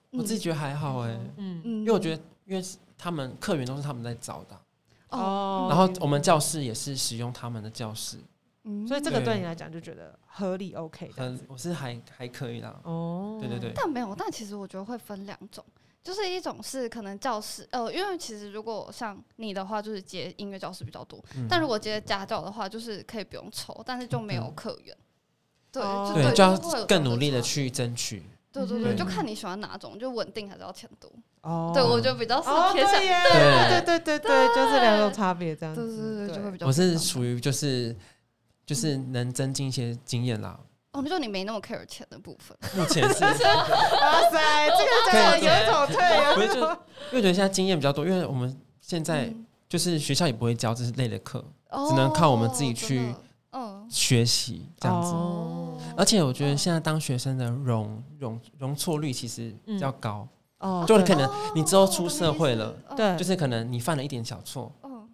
[0.09, 1.61] 我自己觉得还好哎，嗯。
[1.63, 2.65] 嗯，因为我觉得因为
[2.97, 4.59] 他们客源都是他们在找的
[5.09, 8.17] 哦，然后我们教室也是使用他们的教室，
[8.63, 15.63] 嗯，所以这个对你来讲就觉得合理 OK 的，我是还还可以啦哦，对对对，但没有，但其实我觉得会分两种。
[16.03, 24.97] 就是一种是可能教室，呃，因为其实如果像你的话，就是接音乐教室比较多，但如果接家教的话，就是可以不用抽，但是就没有客源。
[25.71, 25.83] 对，
[26.15, 26.57] 对，就要
[26.87, 28.23] 更努力的去争取。
[28.51, 31.07] 对对对，就看你喜欢哪种，就稳定还是要钱多。
[31.41, 35.85] 哦，对我就比较是偏向，对对对对对，就是两种差别这样子。
[35.85, 36.65] 对对对，就会比较。
[36.65, 37.95] 我是属于就是
[38.71, 40.57] 就是能增进一些经验啦。
[40.93, 42.57] 哦，就你没那么 care 钱的部分。
[42.73, 46.33] 目前是， 哇塞，这个真的有一种退啊。
[46.33, 49.29] 不是，就因为觉得现在经验比较多，因为我们现在
[49.67, 51.43] 就是学校也不会教这类的课，
[51.89, 53.13] 只能靠我们自己去
[53.89, 55.13] 学习这样子。
[55.97, 60.25] 而且我觉得现在当学生的容容容错率其实比较高。
[60.59, 64.71] 哦，就可能你之后出社会了，对，就是可能你犯了一点小错，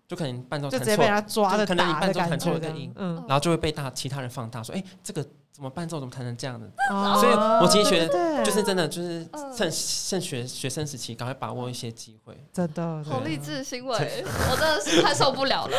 [0.08, 0.80] 就可能伴奏弹
[1.28, 5.26] 错，就可能你伴奏弹错了个音，嗯，然后就会被大其他人放大说，哎，这个。
[5.58, 6.00] 怎么伴奏？
[6.00, 6.72] 怎么弹成这样的？
[7.20, 12.38] 所以，我其实觉得，就是真的，就是趁趁学学生时期，赶快把握一些机会。
[12.54, 15.76] 真的，好励志行为，我真的是太受不了了。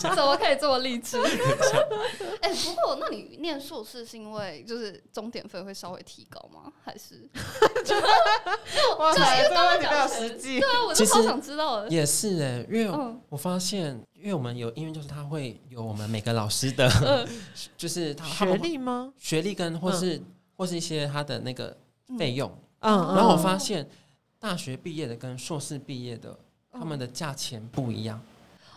[0.00, 1.18] 怎么可以这么励志？
[2.40, 6.72] 哎，不过，那你念硕士是因为就是终点费会稍微提高吗？
[6.82, 7.28] 还是？
[8.98, 10.58] 哇塞，这个问题比较实际。
[10.58, 11.88] 对啊，我就好想知道的。
[11.90, 12.90] 也是哎，因为
[13.28, 14.02] 我发现。
[14.22, 17.26] 因为我们有音乐，就是他会有我们每个老师的，
[17.76, 19.12] 就是他学历吗？
[19.18, 20.22] 学历跟或是
[20.56, 21.76] 或是一些他的那个
[22.16, 22.48] 费用。
[22.78, 23.84] 嗯，然后我发现
[24.38, 26.38] 大学毕业的跟硕士毕业的，
[26.70, 28.20] 他们的价钱不一样。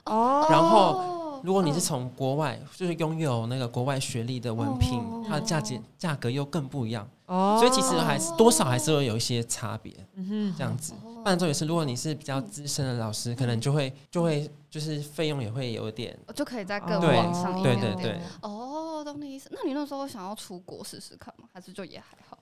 [0.05, 0.47] 哦。
[0.49, 7.07] 然后如果你是从国外，就是拥有那个国外学历的文凭，它的价钱价格又更不一样。
[7.26, 7.57] 哦。
[7.59, 9.93] 所以其实还是多少还是会有一些差别。
[10.15, 10.93] 嗯哼，这样子。
[11.23, 17.95] 伴奏也是，如果你是比较资深的老师，可能就会就会就是费用也会有点，就可以在更往上一点点。
[17.95, 18.21] 对对对。
[18.41, 19.49] 哦，懂你意思。
[19.51, 21.49] 那你那时候想要出国试试看吗？
[21.51, 22.38] 还是就也还好？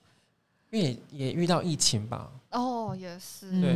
[0.70, 2.30] 因为也遇到疫情吧。
[2.50, 3.50] 哦，也是。
[3.60, 3.74] 对。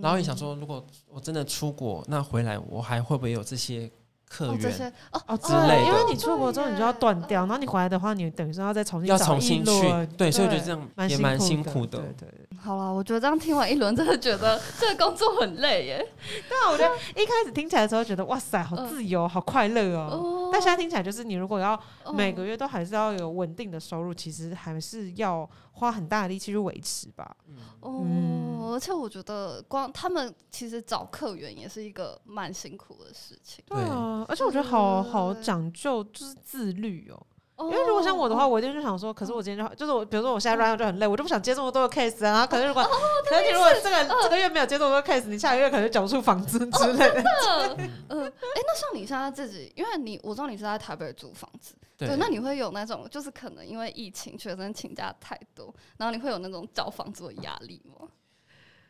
[0.00, 3.90] 然后也想说，如果我真的出国，那回来我还会不会有这些？
[4.28, 11.98] 客源哦哦之类的，因为你出国之后你就要断掉，然后你回来的话，你等于说要再重新要重新去，对，所以我觉得这样也蛮辛苦的。
[11.98, 12.28] 对对，
[12.60, 16.06] 好了，我觉得这样听完一轮，真的觉得 这个工作很累耶。
[16.48, 20.50] 对啊，我觉得一开始听起来的时候觉得哇塞，好自由，好快乐哦。
[20.52, 21.78] 但现在听起来就是，你如果要
[22.12, 25.48] 每个月都还是要有稳定的收入，其实还是要。
[25.78, 27.36] 花很大的力气去维持吧。
[27.80, 33.64] 哦，而且我觉得光他们其实找客源也是一个蛮辛苦的事情。
[33.66, 37.26] 对啊，而且我觉得好好讲究，就是自律哦。
[37.60, 42.46] 因为如果像我的话，我一定就想说，可是我今天就就是我，比如说我现在 run 就很累，我就不想接这么多的 case 啊。
[42.46, 42.82] 可是如果，
[43.28, 47.24] 可是你如果这个这个月没有接这么多 case，你下个月可能缴不出房租之类的。
[48.08, 51.74] 嗯，哎，那像你现在自己，因为你我知道你是在台北租房子。
[51.96, 58.06] 对，那你会有那种，就是可能因为疫情，学生请假太多，然后你会有那种找房子的压力吗？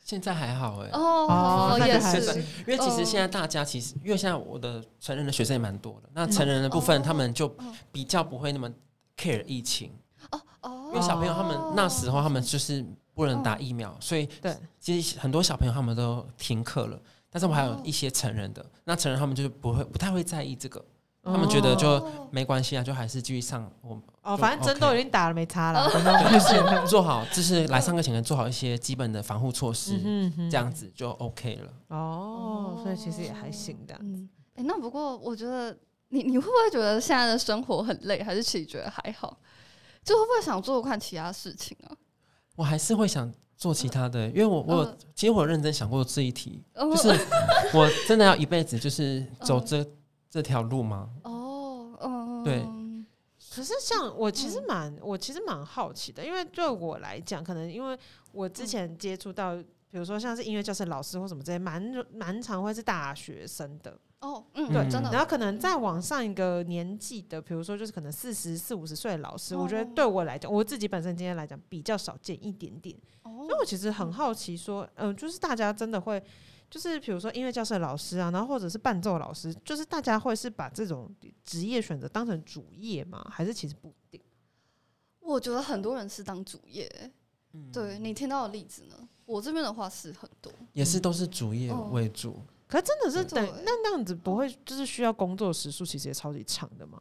[0.09, 7.47] 现在还好哎，哦，也是，因为其实现在大家其实，因为现在我的成人的学生也蛮多的，那成人的部分他们就
[7.93, 8.71] 比较不会那么
[9.19, 9.93] care 疫情。
[10.31, 12.83] 哦哦，因为小朋友他们那时候他们就是
[13.13, 16.99] 不能打疫苗，所以对，其实很多小朋友他们都停课了，
[17.29, 20.83] 但是我还有一些成人的，那成人他们就是不会不太会在意这个。
[21.25, 25.89] 他们觉得就没关系啊，就还是继续上我哦，反正针都已经打了，没差了。
[26.31, 30.01] 就是做好就是来上课前做好一些基本的防护措施，
[30.51, 31.73] 这样子就 OK 了。
[31.89, 33.95] 哦，所以其实也还行的。
[34.55, 35.77] 哎，那不过我觉得
[36.09, 39.39] 你你会不会觉得现在的生活很累，还是其实觉得还好？
[40.05, 41.93] 就会不会想做看其他事情啊？
[42.57, 47.09] 我还是会想做其他的，因为我我其实我认真想过这一题，就是
[47.75, 49.85] 我真的要一辈子就是走这
[50.31, 51.11] 这条路吗？
[51.25, 52.67] 哦，嗯，对。
[53.55, 57.99] 可是像我其实蛮我其实蛮好奇的，因为对我来讲，可能因为
[58.33, 59.57] 我之前接触到，
[59.91, 63.99] 比如说像是音乐教室老师或什么这些，蛮蛮常会是大学生的。
[64.21, 65.11] 哦，嗯，对，真的。
[65.13, 72.97] 然后可能再往上一个年纪的，比如说就是可能四十四五十岁的老师，我觉得对我来讲，我自己本身今天来讲比较少见一点点。
[73.23, 76.23] 哦，那我其实很好奇，说，嗯，就是大家真的会，
[76.71, 81.15] 就是比如说音乐教室的老师啊，然后或者是伴奏老师，就是大家会是把这种
[81.45, 83.27] 职业选择当成主业吗？
[83.31, 84.21] 还是其实不一定？
[85.21, 86.91] 我觉得很多人是当主业。
[87.53, 89.09] 嗯，对你听到的例子呢？
[89.25, 92.43] 我这边的话是很多，也是都是主业为主。
[92.67, 97.01] 可真的是等那那样子不会就是需要工作时数其实也超级长的吗？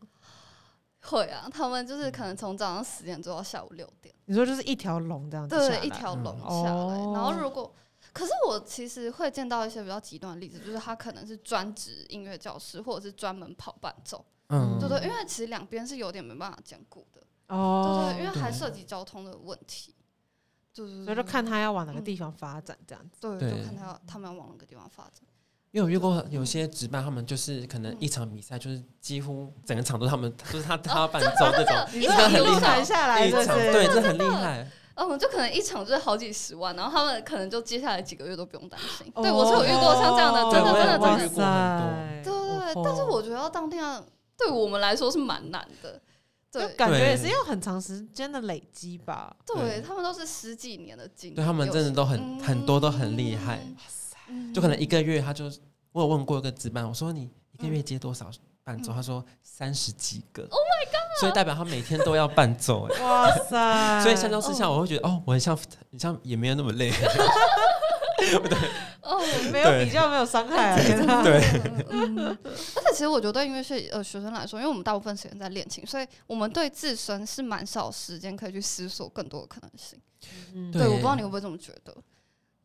[1.02, 4.14] 会啊，他们就是可能从早上十点做到下午六点。
[4.26, 6.98] 你说就是一条龙这样子，对，一条龙下来。
[7.14, 7.74] 然后如果，
[8.14, 19.94] 可是我其实会见到一些比较极端的例子，就是他可能是专职音乐教师，或者是专门跑伴奏，嗯，对对，因为其实两边是有点没办法兼顾的，哦，对对，因为还涉及交通的问题，
[20.74, 25.22] 对对所以就看他要往哪个地方发展这样子，对，就看他要他们要往哪个地方发展。
[25.72, 34.68] 因为我遇过有些值班，他们就是可能一场比赛，就是几乎整个场都他们，就是他 他要伴奏这种，一场很厉害下来，对，这很厉害。
[34.98, 39.12] 嗯，就可能一场就是好几十万，然后他们可能就接下来几个月都不用担心。
[39.16, 42.84] 对我是有遇过像这样的，真的真的真的，对对对。
[42.84, 44.04] 但是我觉得要当这样，
[44.36, 46.02] 对我们来说是蛮难的，
[46.52, 49.36] 对，感觉也是要很长时间的累积吧。
[49.46, 53.62] 对他们都是十几年的经验，对他们真的都很很多都很厉害。
[54.54, 55.46] 就可能一个月，他就
[55.92, 58.30] 我有问过一个值班，我说你一个月接多少
[58.64, 58.92] 伴奏？
[58.92, 60.44] 他说三十几个。
[60.50, 60.87] Oh my！
[61.20, 62.88] 所以代表他每天都要伴奏。
[63.02, 64.02] 哇塞！
[64.04, 65.58] 所以相较之下，我会觉得哦，我很像，
[65.90, 66.92] 你像也没有那么累。
[68.20, 68.58] 对
[69.02, 70.76] 哦，没有比较，没有伤害。
[71.24, 71.42] 对。
[71.90, 72.18] 嗯
[72.76, 80.00] 而且其实我觉得，因为是呃学生来说，因为我们大部分时间在练琴，所以我们对自身是蛮少时间可以去思索更多的可能性。
[80.54, 81.96] 嗯对，我不知道你会不会这么觉得。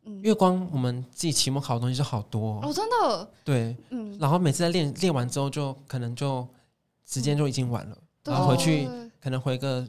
[0.05, 3.29] 因为光我们自己期末考的东西就好多哦，真的。
[3.45, 6.45] 对，嗯，然后每次在练练完之后，就可能就
[7.05, 8.87] 时间就已经晚了，然后回去
[9.21, 9.87] 可能回个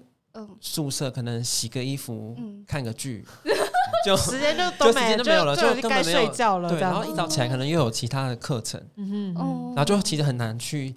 [0.61, 3.25] 宿舍，可能洗个衣服，看个剧，
[4.05, 6.69] 就时间就就时间都没有了，就该睡觉了。
[6.69, 10.95] 对，然后一早起来可能又有其他的课程，嗯哼，然后就其实很难去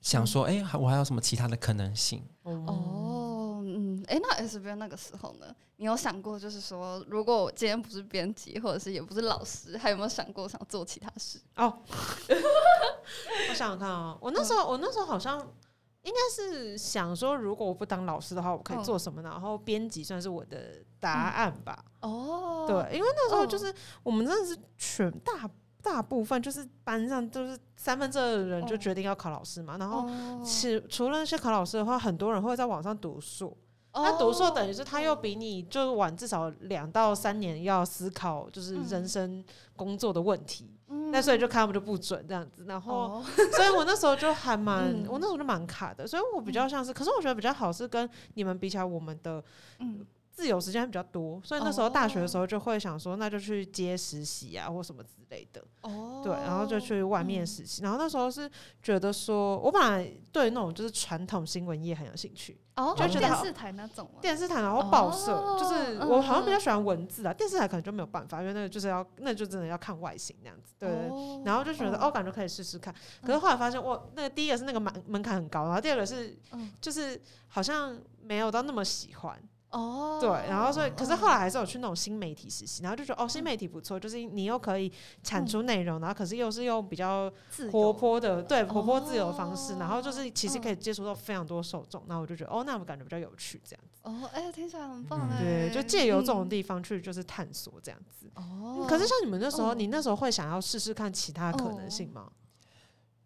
[0.00, 2.22] 想说，哎，我还有什么其他的可能性？
[2.44, 3.26] 哦。
[3.62, 5.46] 嗯，哎，那 S B 那个时候呢？
[5.76, 11.38] 你有想过，就是说，如果我今天不是编辑，或者是也不是老师，还有没有想过想做其他事？
[11.56, 11.78] 哦，
[13.48, 15.46] 我想想看啊，我那时候，我那时候好像
[16.02, 19.22] 应该是想说，如果我不当老师的话，我可以做什么？
[19.22, 21.84] 然后编辑算是我的答案吧。
[22.00, 25.48] 哦，对，因为那时候就是我们真的是全大。
[25.82, 30.06] 大部分就是班上都是三分之二的人就决定要考老师嘛，然后
[30.44, 33.56] 其除了那些考老师的话，很多人会在网上读书。
[33.94, 39.42] 那读书等于是他又比你就晚至少两到三年要思考就是人生
[39.74, 40.70] 工作的问题，
[41.10, 42.64] 那所以就看他们就不准这样子。
[42.66, 43.22] 然后，
[43.56, 46.06] 所以我那时候就还蛮，我那时候就蛮卡的。
[46.06, 49.42] 所以我比较像是，可是我觉得比较好是跟你们比起来，我们的
[49.78, 50.06] 嗯。
[50.40, 55.62] 自由时间比较多，所以那时候大学的时候就会想说，那就去接实习啊，或什么之类的。
[55.82, 57.82] 哦，对，然后就去外面实习。
[57.82, 58.50] 然后那时候是
[58.82, 62.58] 觉得说，我本来对那种就是传统新闻业很有兴趣。
[62.76, 64.10] 哦，就觉得电视台那种。
[64.22, 67.34] 电视台然后报社，就是我好像比较喜欢文字啊。
[67.34, 70.72] 电视台可能就没有办法，因为那个就是要，那就真的要看外形那样子。
[70.78, 70.88] 对，
[71.44, 72.94] 然后就觉得哦，感觉可以试试看。
[73.20, 76.34] 可是后来发现，哇，那个第一个是那个门门槛很高，然后第二个是，
[76.80, 79.38] 就是好像没有到那么喜欢。
[79.70, 84.92] 哦，对，然后所以，可是后来还是有去那种新媒体实习，然后就觉得哦，新媒体不错，就是你又可以
[85.22, 87.32] 产出内容，然后可是又是用比较
[87.70, 94.00] 活泼的，对，活泼自由的方式，然后就是其实可以接触到非常多受众，然后我就觉得哦，那我感觉比较有趣，这样子。
[94.02, 95.38] 哦，哎，听起来很棒哎。
[95.40, 98.26] 对，就借由这种地方去就是探索这样子。
[98.34, 98.84] 哦。
[98.88, 102.28] 可是像你们那时候，你那时候会想要试试看其他可能性吗？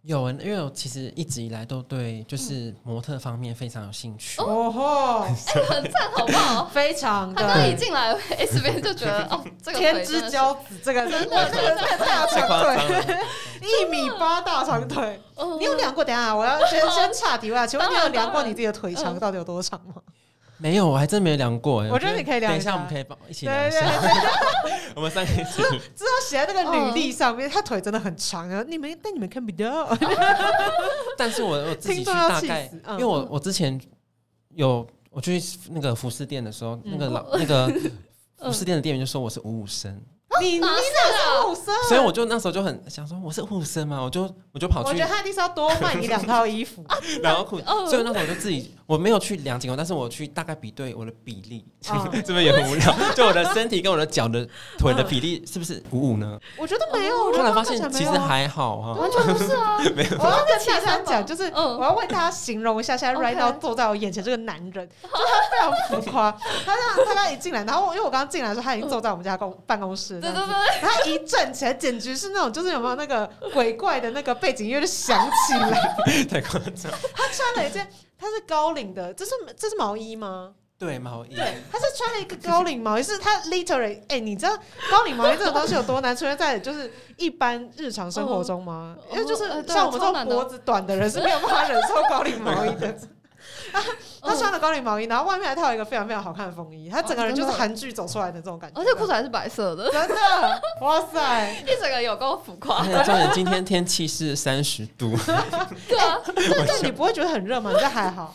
[0.06, 4.38] 有，因为我其实一直以来都对就是模特方面非常有兴趣。
[4.42, 5.34] 哦吼， 哎，
[5.68, 6.66] 很赞，好不好？
[6.72, 7.34] 非常。
[7.34, 13.16] 他刚一进来，S 边就觉得哦，这个天之骄子，这个真的，这个大长腿，
[13.64, 15.18] 一米八大长腿。
[15.58, 16.04] 你有量过？
[16.04, 19.94] 等下，我要先先岔题外，请问你有量过你自己的腿长到底有多长吗？
[20.64, 21.90] 没有，我还真没量过哎。
[21.90, 23.80] 我觉得你可以量一下，我们可以一起量一下。
[24.96, 25.62] 我们三个一起，
[25.94, 28.64] 知道写在那个履历上面，他腿真的很长啊。
[28.66, 29.94] 你们但你们看不到。
[31.18, 33.78] 但是我我自己去大概，因为我我之前
[34.54, 35.38] 有我去
[35.70, 37.70] 那个服饰店的时候，那个老那个
[38.40, 40.00] 服饰店的店员就说我是五五身。
[40.40, 41.74] 你你哪是护生？
[41.88, 44.00] 所以我就那时候就很想说，我是护生嘛？
[44.00, 44.22] 我就
[44.52, 44.88] 我就跑去。
[44.88, 46.84] 我觉得他一定是要多换你两套衣服，
[47.22, 47.60] 然后裤。
[47.88, 51.64] 所以那时候我就自己，我没有去量体重，但是我去大概比对我的比例，
[52.24, 52.94] 这边也很无聊。
[53.14, 54.46] 就我的身体跟我的脚的
[54.78, 56.38] 腿的比例是不是五五呢？
[56.58, 59.78] 我觉得没有，后来发现其实还好哈，完全不是啊。
[59.94, 60.10] 没有。
[60.18, 65.18] 我要跟大家讲，就是我要为大家形容一下，现在 right now 坐在我眼前这个男人，就他
[65.50, 66.32] 非常浮夸。
[66.64, 71.04] 他让他刚一进来，然后因为我刚刚进来的时候，他已经坐在我们家公办公室，对对对，然后。
[71.04, 76.90] 一站起来，简直是那种，就是有没有那个鬼怪的那个背景音乐就响起来， 太夸张。
[77.14, 77.86] 他穿了一件，
[78.18, 80.54] 他是高领的，这是这是毛衣吗？
[80.78, 81.34] 对，毛衣。
[81.34, 84.56] 对，他是穿了一个高领毛衣，是他 literally，哎，你知道
[84.90, 88.96] 高领毛衣这种东西有多难出现在就是一般日常生活中吗？
[89.12, 92.96] 因为就是像我们这种脖子短的人是没有办法忍受高领毛衣的。
[94.22, 100.14] 他穿了高领毛衣，然后外面还套一个非常非常好看的风衣，他整个人就是韩剧走出来的这种感觉，而且裤子还是白色的，真的，
[100.80, 102.82] 哇塞， 一整个有够浮夸。
[103.04, 105.14] 重点今天天气是三十度，
[105.88, 106.18] 对啊，
[106.66, 107.70] 但你不会觉得很热吗？
[107.72, 108.34] 你这还好，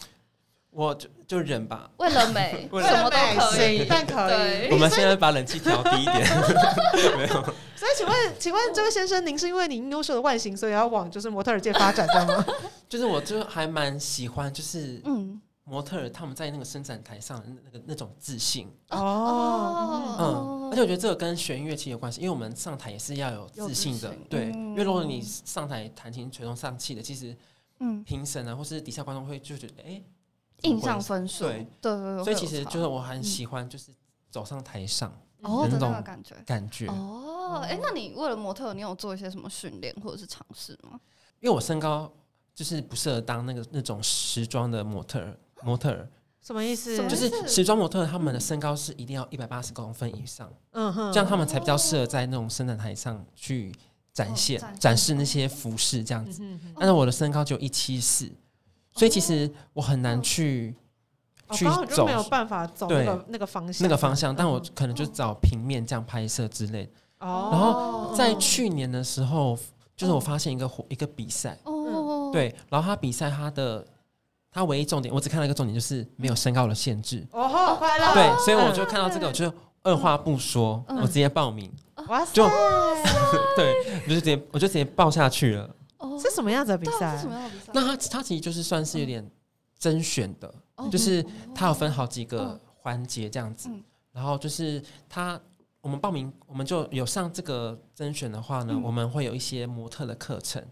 [0.72, 4.30] 我就就忍吧， 为了美，什么都可以，但可
[4.66, 4.70] 以。
[4.72, 6.28] 我们现在把冷气调低一点，
[7.18, 7.44] 没有。
[7.76, 12.46] 所以，请问，请问这位先生，您是因为您优秀的外形，所以要往就是模特儿界发展的吗？
[12.88, 15.42] 就是我就还蛮喜欢，就是嗯。
[15.66, 18.68] 模特儿他们在那个伸展台上那个那种自信。
[18.90, 27.38] 哦，嗯，而且我觉得这个跟学音乐器有关系，因为我们上台也是要有自信的，对，因为如果你上台弹琴垂头丧气的，其实
[27.82, 30.02] 嗯，评审啊或是底下观众会就觉得哎，
[30.64, 33.92] 印象分数，对对对，所以其实就是我很喜欢就是
[34.30, 41.00] 走上台上哦那种感觉感觉哦，哎，那你为了模特，你有做一些什么训练或者是尝试吗？
[41.40, 42.12] 因为我身高
[42.54, 45.26] 就是不适合当那个那种时装的模特。
[45.62, 46.08] 模特
[46.42, 46.98] 什么意思？
[47.10, 53.76] 就是时装模特，他们的身高是一定要一百八十公分以上，嗯哼，这样他们才比较适合在那种伸展台上去
[54.14, 56.42] 展现、展示那些服饰这样子。
[56.78, 58.32] 但是我的身高只有一七四，
[58.94, 60.76] 所以其实我很难去
[61.52, 64.36] 去走，没有办法走那个那个方向，那个方向。
[64.36, 66.90] 但我可能就找平面这样拍摄之类。
[67.20, 69.58] 哦，然后在去年的时候，
[69.96, 73.86] 就是我发现一个一个比赛，哦，对，然后他比赛他的。
[74.52, 77.24] 他唯一重点，我只看到一个重点，就是没有身高的限制。
[77.34, 78.14] 哦，快乐！
[78.16, 81.72] 对，所以我就看到这个，我就二话不说，我直接报名。
[82.08, 82.34] 哇塞！
[82.34, 82.48] 就
[83.56, 85.70] 对，我就直接，我就直接报下去了。
[86.20, 87.18] 是什么样子的比赛？
[87.18, 87.72] 什么样的比赛？
[87.74, 89.30] 那他他其实就是算是有点
[89.78, 90.54] 甄选的，
[90.92, 93.70] 就是他有分好几个环节这样子。
[94.12, 95.40] 然后就是他，
[95.82, 100.64] 我们报名，我们就有上这个甄选的话呢，我们会有一些模特的课程。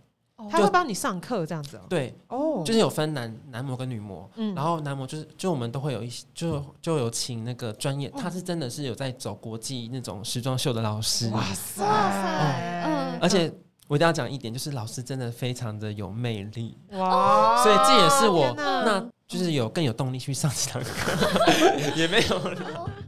[0.51, 1.85] 他会帮你上课这样子哦。
[1.89, 11.31] 对，哦，就是有分男男模跟女模，嗯，然后男模就是就我们都会有一些，就就有请那个专业，他是真的是有在走国际那种时装秀的老师。
[11.31, 13.51] 哇塞，嗯，而且
[13.87, 21.11] 我一定要讲一点，就是老师真的非常的有魅力哇，所以这也是我那就是有更有动力去上这堂课，
[21.95, 22.37] 也没有。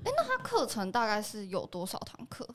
[0.04, 2.48] 哎，那他课程大概是有多少堂课？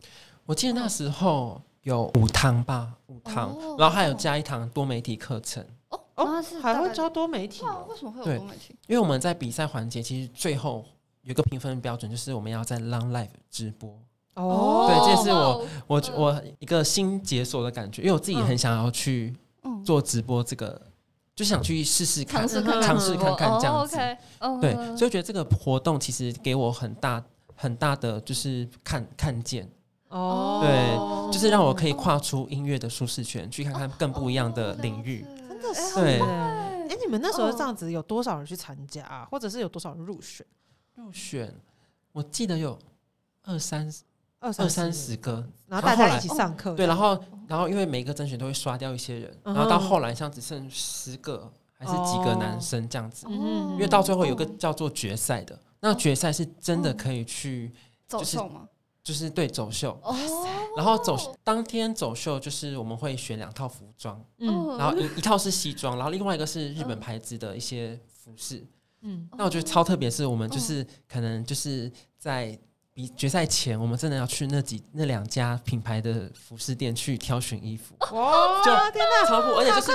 [0.47, 1.61] 我记得那时候。
[1.85, 5.63] 有五堂吧，五堂，然后还有加一堂多媒体课程。
[5.91, 7.63] 哦哦，还会教多媒体？
[7.87, 8.75] 为什么会有多媒体？
[8.87, 10.83] 因为我们在比赛环节，其实最后
[11.21, 14.01] 有一个评分标准，就是我们要在 Long Live 直播。
[14.35, 19.35] 哦，对，这是我我我一个新解锁的感觉，因为我自己很想要去
[19.85, 20.81] 做直播，这个
[21.35, 23.97] 就想去试试看，尝试看看这样子。
[24.61, 27.23] 对，所以我觉得这个活动其实给我很大
[27.55, 29.69] 很大的就是看看见。
[30.09, 35.25] 哦，对，就是让我可以跨出音乐的舒适圈，去看看更不一样的领域。
[35.49, 36.21] 真的是，对。
[36.21, 40.47] 哎，你们那时候这样子，有多少人去参加，或者是有多少人入选？
[40.95, 41.53] 入选，
[42.13, 42.79] 我记得有
[43.43, 43.91] 二三
[44.45, 46.75] 二二三十个，然后大家一起上课。
[46.75, 47.19] 对，然后
[47.49, 53.27] 然后因为每一个甄选都会刷掉一些人，然后到后来像只剩十个还是几个男生这样子。
[53.29, 57.73] 嗯，因为到最后有个叫做决赛的，那决赛是真的可以去
[58.07, 58.69] 走秀吗？
[59.03, 59.99] 就是对走秀，
[60.77, 68.65] 然后走当天走秀就是我们会选两套服装，嗯，然后一一套是西装，然后另外一个是日本牌子的一些服饰，
[69.03, 72.59] 嗯，那我觉得超特别，是我们就是可能就是在
[72.95, 77.93] 比决赛前，我们真的要去那几那两家品牌的服饰店去挑选衣服。
[78.15, 78.63] 哇！
[78.65, 79.49] 就天哪，超酷！
[79.59, 79.91] 而且就是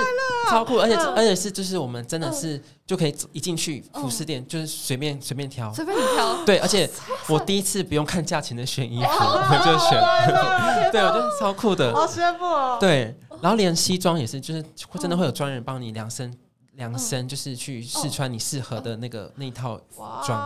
[0.50, 6.44] 超酷，而且而且是就是我们真的是就可以一进去服饰店，就是随便随便挑，随便挑。
[6.44, 6.88] 对，而且
[7.26, 9.98] 我第一次不用看价钱的选衣服，我就选。
[10.92, 12.76] 对，我觉得超酷的，好羡慕哦。
[12.78, 16.30] 对，然后连西装也是，就是会真的会有专人帮你量身。
[16.74, 19.78] 量身就是去试穿你适合的那个那一套
[20.24, 20.40] 装。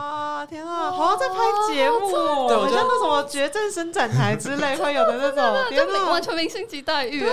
[0.46, 1.36] 天啊，好像在拍
[1.72, 7.24] 节目，对，好像那什么绝症伸展台之类 会有的那种，天哪，完全明星级待遇。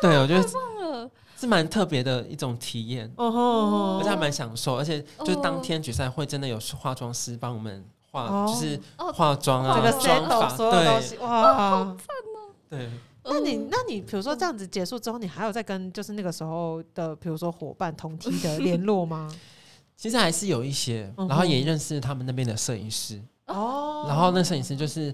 [0.00, 12.90] 对，我觉得是蛮特别的一种体验，哦，而且还蛮享受，而且就是当天决赛会真的有化妆师帮我们化，就是化妆啊，妆法，对，哇，好赞哦，对。
[13.30, 19.30] 那你那你比如说这样子结束之后，你还有在跟就是那个时候的比如说伙伴同梯的联络吗？
[19.98, 24.04] 其实还是有一些，然后也认识他们那边的摄影师哦。
[24.06, 25.12] 然后那摄影师就是，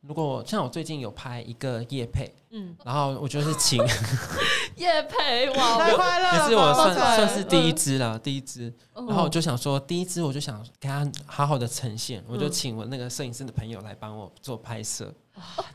[0.00, 3.84] 如果像我最近有拍一个夜配，嗯，然后我就是请
[4.78, 8.72] 夜配哇， 太快乐，也是我算算是第一支了，第一支。
[8.94, 15.12] 然后我就想说，第一支我就想给他好好的呈现，我就请我那个摄影师的朋友来帮我做拍摄。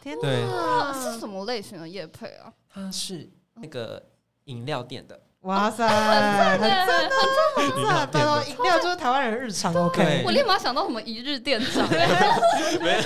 [0.01, 2.53] 天哪，是什么类型的夜配啊？
[2.69, 4.01] 它是那个
[4.45, 5.19] 饮料店的。
[5.41, 7.09] 哇塞，很赞，很赞，
[7.55, 8.09] 很赞！
[8.11, 9.73] 拜托，饮料就是台湾人日常。
[9.73, 11.87] OK，我立马想到什么一日店长。
[11.89, 13.01] 没有，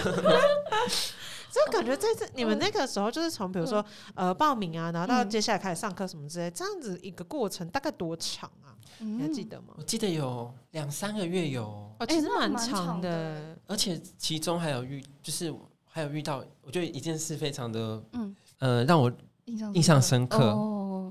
[1.51, 8.73] 就感觉这次你们那个时候就是从比如说呃报名啊，然后到接下来开始上课什么之类，这样子一个过程大概多长啊？
[8.99, 9.73] 你还记得吗？
[9.77, 11.63] 我记得有两三个月有，
[11.99, 15.53] 哦，其实蛮长的，而且其中还有遇就是。
[15.93, 19.11] 还有遇到，我觉得一件事非常的，嗯，呃，让我
[19.43, 20.53] 印象印象深刻，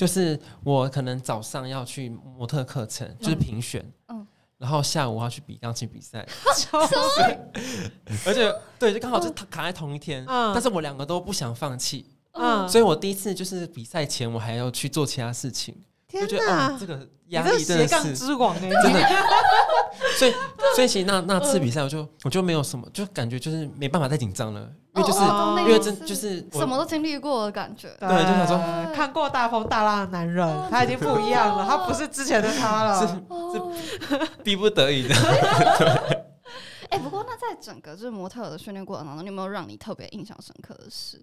[0.00, 4.26] 就是我可能早上要去模特课程，就是评选，嗯，
[4.56, 6.26] 然后下午我要去比钢琴比赛，
[8.24, 15.76] 而且对，就刚好就卡在同一天，但是我两个都不想放弃，嗯，所以我第一次就是比赛前我还要去做其他事情。
[16.10, 19.00] 天哪，这个压力真的是之王哎，真的。
[20.18, 20.32] 所以，
[20.74, 24.60] 所以其实那那次比赛，我就我就没有什么，就感觉就是没办法再紧张了，
[24.94, 25.20] 因为就是
[25.60, 27.88] 因为真就是什么都经历过的感觉。
[28.00, 35.14] 对，就想说看过大风大浪的男人，他已经不一样了，他不是之前的他了，是逼不得已的。
[36.90, 41.22] 哎，不过那在整个就是模特的训练过程当中，有没有让你特别印象深刻的事？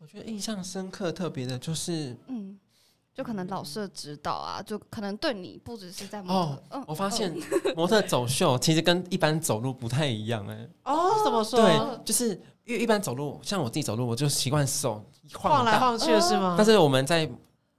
[0.00, 2.58] 我觉得印象深刻特别的就是，嗯。
[3.18, 6.78] 就可能老师的指导啊，就可能对你不只是在模特。
[6.78, 7.36] 哦，我发现
[7.74, 10.68] 模特走秀其实跟一般走路不太一样哎。
[10.84, 11.60] 哦，怎么说？
[11.60, 12.28] 对，就是
[12.64, 15.04] 因为一般走路，像我自己走路，我就习惯手
[15.34, 16.54] 晃来晃去的是吗？
[16.56, 17.26] 但是我们在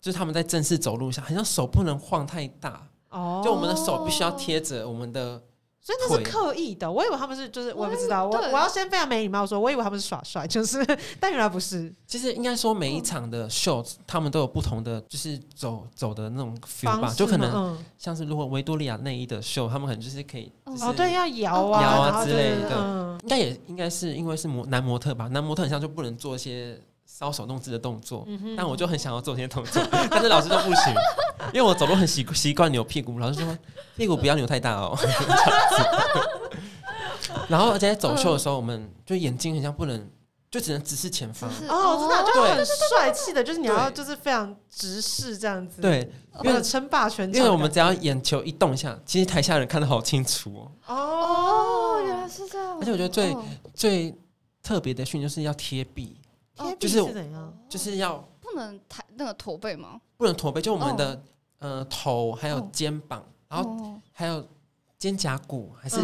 [0.01, 5.41] 就是他们在正式走路下，好像手不能晃太大哦，就我们的手必须要贴着我们的。
[5.83, 10.85] 真的是刻意的，我以为他们是就是我也不知道，我我要先非常没礼貌说，我以为他们是耍帅， 就是
[11.19, 11.93] 但原来不是。
[12.05, 26.79] 其实应该说每一场的秀，他们都有不同的就是走走的那种 feel 吧，就可能像是如果维多利亚内衣的秀，他们可能就是可以哦对，要摇啊摇啊之类的，应该也应该是因为是模男模特吧，男模特很像就不能做一些。
[27.19, 30.93] 搔手弄姿的动作，但我就很想要做这些动作， 但是老师都不行，
[31.53, 33.57] 因为我走路很习习惯扭屁股，老师说
[33.97, 34.97] 屁股不要扭太大哦。
[37.49, 40.09] 然后而且在走秀的时候，我们就眼睛很像不能，
[40.49, 41.49] 就只能直视前方。
[41.67, 45.81] 哦，真的就很帅气的，就是你要就是非常直视这样子。
[45.81, 46.09] 对，
[46.43, 47.37] 为了称霸全场。
[47.37, 50.71] 因为我们只要眼球一动一下，其实台下人看得好清楚哦。
[50.87, 52.77] 哦，原来是这样。
[52.79, 53.35] 而且我觉得最
[53.73, 54.15] 最
[54.63, 56.15] 特别的训就是要贴壁。
[56.79, 57.53] 就是怎样？
[57.69, 59.99] 就是要不能抬那个驼背吗？
[60.17, 61.23] 不能驼背，就我们的
[61.59, 64.45] 呃头还有肩膀，然后还有
[64.97, 65.97] 肩胛骨，还是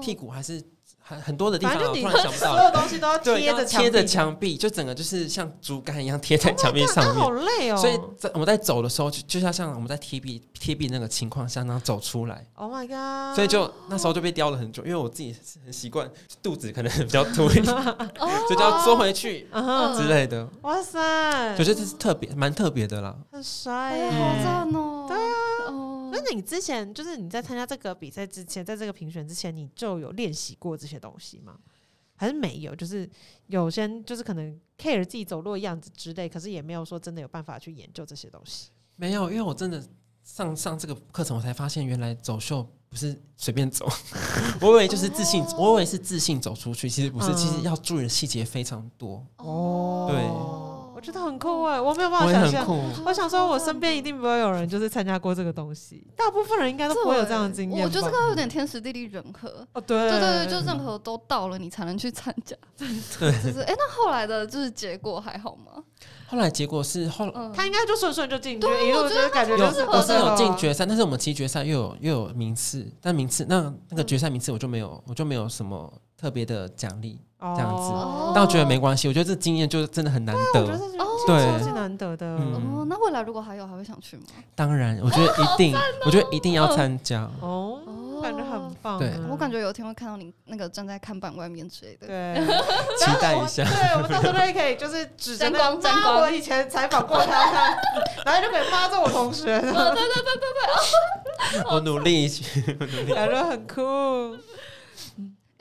[0.00, 0.62] 屁股，还是。
[1.06, 7.76] 很很多的地方，我突然想不到，所有东西都要贴着贴着墙壁，就整个就是像竹竿一样贴在墙壁上面，好累哦。
[7.76, 12.46] 所以在我们在走的时候，就就像像我们在贴壁贴壁那个情况下，然后走出来。
[12.54, 13.36] Oh my god！
[13.36, 16.10] 所以就那时候就被叼了很久，因为我自己很习惯
[16.42, 19.46] 肚子可能比较凸一点， 所以就要缩回去
[19.96, 20.48] 之类的。
[20.62, 21.52] 哇塞！
[21.58, 25.04] 我觉得这是特别蛮特别的啦，很帅，好赞哦。
[25.06, 25.36] 对啊，
[26.22, 31.58] 那你之前就是你在参加这个比赛之前，在这个评选之前，你就有练习过这些东西吗？
[32.16, 33.10] 还是没有，就是
[33.48, 38.70] 有些就是可能 care 自己走路的样子之类，可是也没有说真的有办法去研究这些东西。
[38.96, 39.82] 没有，因为我真的
[40.22, 43.88] 上上这个课程，我才发现原来走秀不是随便走。
[44.62, 49.26] 我以为就是自信，我以为是自信走出去，其实不是，其实要注意的细节非常多。
[49.38, 50.63] 哦，对。
[51.04, 52.66] 觉得很酷哎，我没有办法想象。
[53.04, 57.84] 我想说，我身边一定不会有人就是参加过这个东西，大部分人应该都不会有这样的经验。
[57.84, 59.48] 我觉得这个有点天时地利人和。
[59.74, 62.56] 哦，对对对对，就任何都到了，你才能去参加。
[62.78, 65.82] 对，就是哎，那后来的就是结果还好吗？
[66.26, 77.92] 后来结果是后，他应该就顺顺就进，一路就是感觉就是我是有进决赛，但是我们其实决赛又有又有名次，但名次那那个决赛名次我就没有，我就没有什么特别的奖励这样子，
[78.34, 80.66] 但我觉得没关系，我觉得这经验就真的很难得，
[81.26, 82.26] 对，是难得的。
[82.26, 84.24] 哦，那未来如果还有，还会想去吗？
[84.54, 87.28] 当然，我觉得一定，我觉得一定要参加。
[87.40, 87.80] 哦。
[88.22, 92.34] 感觉很棒，对我感觉有一天会看到你那个站在看板外面之类的，对，
[92.96, 93.64] 期待一下。
[93.64, 97.76] 对，我们到时候就可以就是指着 光，光，我以前采访过他，
[98.24, 99.44] 然后就可以骂做我同学。
[99.44, 99.92] 对对对
[100.40, 100.52] 对
[101.52, 102.26] 对，我努力，
[103.14, 104.38] 感觉很酷。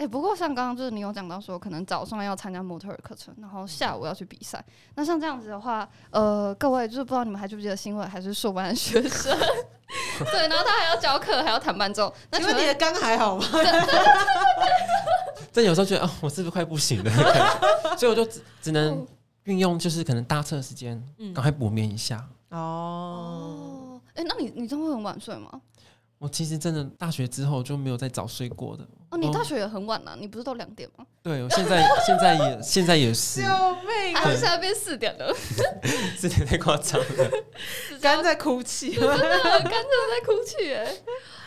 [0.04, 4.62] 哎，不过像刚刚就是你有讲到说，可能早上要参加模特儿课程，然后下午要去比赛。
[4.96, 9.34] 那像这样子的话，呃，各位就是不知道你们还记不记得新闻，还是硕班学生？
[10.30, 12.14] 对，然后他还要教课，还要弹伴奏。
[12.30, 13.46] 那请问你的肝还好吗？
[15.54, 17.12] 这 有时候觉得哦，我是不是快不行了？
[17.98, 19.08] 所以我就只只能
[19.46, 21.02] 运用，就是可能搭车的时间，
[21.34, 22.28] 赶快补眠一下。
[22.50, 25.62] 哦，哎，那你你真会很晚睡吗？
[26.18, 28.88] 我其实真的大学之后就没有再早睡过的。
[29.14, 31.06] 哦，你大学也很晚了，你不是都两点吗？
[31.22, 33.42] 对，我现在 现在也现在也是。
[33.42, 34.16] 救命！
[34.24, 35.32] 现在变四点了。
[36.18, 37.32] 四点太夸张了。
[38.02, 40.84] 刚在哭泣，真的，干在哭泣哎。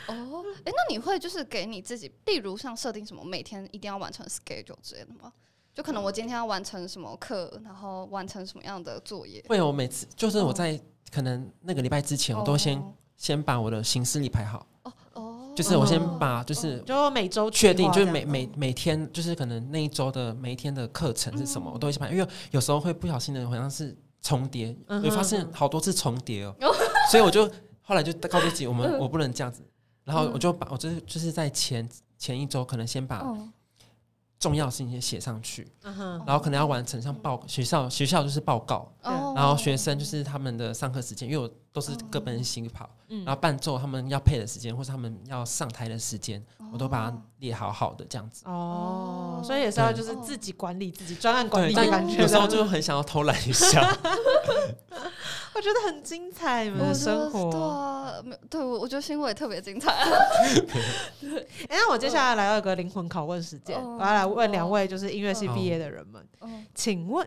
[0.07, 5.33] 哦，哎，那你会就是给你自己，例如像设定什么每天一定要完成 schedule 之类的吗？
[5.75, 9.45] 就可能我今天要完成什么课，然后完成什么样的作业？
[9.49, 10.81] 会，我每次就是我在
[11.13, 12.83] 可能那个礼拜之前，我都先。
[13.19, 14.93] 先把我的行事历排好哦哦，
[15.57, 26.55] 就是我先把就是就每周确定，就是每每每天就是可能那一周的每一天的课程是什么，我都会先排，因为有时候会不小心的好像是重叠，会发现好多次重叠哦，
[27.11, 27.51] 所以我就
[27.81, 29.63] 后来就告诉自己，我们我不能这样子，
[30.05, 31.89] 然后我就把我就是就是在前
[32.19, 33.27] 前一周可能先把。
[34.39, 48.45] 重要事情先写上去，然后可能要完成像报学校学校就是报告，然后学生就是他们的上课时间，因为我都是各奔西跑，然后伴奏他们要配的时间或者他们要上台的时间，我都把它列好好的这样子。
[48.47, 53.97] 哦，所以也是要就是自己管理自己专案管理的感觉，有时候就很想要偷懒一下。
[55.57, 58.15] 我觉得很精彩，你们的生活对啊，
[58.51, 59.91] 对我我觉得新闻也特别精彩。
[61.19, 66.23] 对， 哎，那我接下来来到一个灵魂拷问时间，我要来问两位就是音乐系毕业的人们，
[66.75, 67.27] 请问，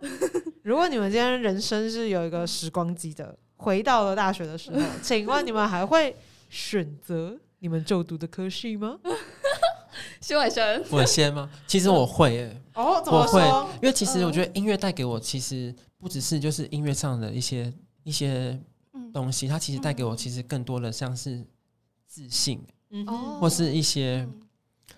[0.62, 6.16] 如果你们今天人生是有一个时光机的，回到了大学的时候， 请问你们还会
[6.52, 9.00] 选择你们就读的科系吗？
[10.22, 11.50] 徐伟生，我先吗？
[11.66, 13.42] 其实我会，哎，哦，我会，
[13.82, 17.74] 因为其实我觉得音乐带给我，其实不只是就是音乐上的一些。
[18.04, 18.60] 一些
[19.14, 21.46] 东西，它其实带给我其实更多的像是
[22.08, 23.06] 自信，嗯，
[23.40, 24.28] 或是一些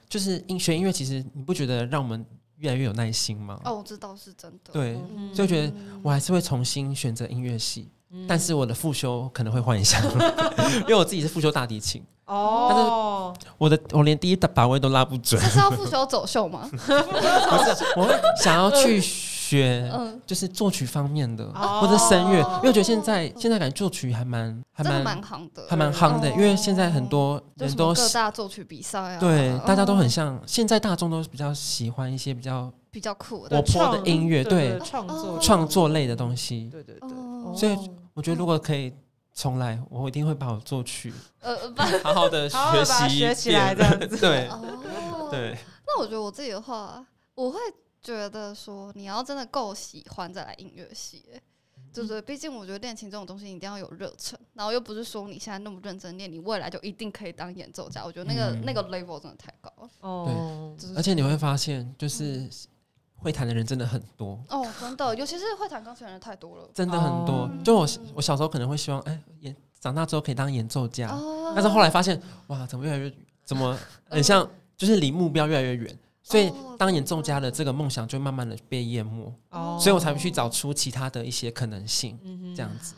[0.09, 2.25] 就是音学音乐，其实你不觉得让我们
[2.57, 3.59] 越来越有耐心吗？
[3.65, 4.71] 哦，我知道是真的。
[4.73, 4.93] 对，
[5.33, 5.73] 所以我觉得
[6.03, 7.89] 我还是会重新选择音乐系，
[8.27, 9.99] 但是我的复修可能会换一下，
[10.81, 15.41] 因为我自己是复修大提琴哦，但是我的我连第一把位都拉不准。
[15.41, 16.67] 这是要复修走秀吗？
[16.71, 19.01] 不是，我会想要去。
[19.51, 19.91] 学
[20.25, 21.45] 就是作曲方面的，
[21.81, 26.29] 或者声乐，因为我觉得现在现在感觉作曲还蛮还蛮蛮夯的，还蛮夯的。
[26.31, 30.41] 因为现在很多人都各大作曲比赛啊，对，大家都很像。
[30.47, 37.09] 现在大众都比较喜欢一些比较比较酷的、活泼的音乐，对创作创作类的东西，对对对。
[37.53, 37.77] 所以
[38.13, 38.93] 我觉得如果可以
[39.33, 41.57] 重来，我一定会把我作曲呃
[42.03, 44.07] 好好的 学习学起来这样子。
[44.19, 44.49] 对
[45.29, 45.57] 对。
[45.85, 47.05] 那我觉得我自己的话，
[47.35, 47.59] 我会。
[48.03, 51.23] 觉得说你要真的够喜欢再来音乐系，
[51.93, 52.19] 对不对？
[52.19, 58.03] 毕竟我觉得练琴这种东西一定要有热忱，然后又不是说你现在那么认真练，你未来就一定可以当演奏家。
[58.03, 59.89] 我觉得那个那个 level 真的太高了。
[59.99, 62.49] 哦，对，而且你会发现，就是
[63.21, 64.39] 会弹的人真的很多。
[64.49, 67.49] 哦，真的，尤其是会弹钢琴的人太多了，真的很多。
[67.63, 71.09] 就我我小时候可能会希望，哎，演长大之后可以当演奏家，
[71.53, 73.11] 但是后来发现，哇，怎么越来越
[73.45, 73.77] 怎么
[74.09, 75.97] 很像，就是离目标越来越远。
[76.23, 79.33] 所以，当演奏家的这个梦想就慢慢的被淹没，
[79.79, 82.17] 所以我才会去找出其他的一些可能性，
[82.55, 82.93] 这样子。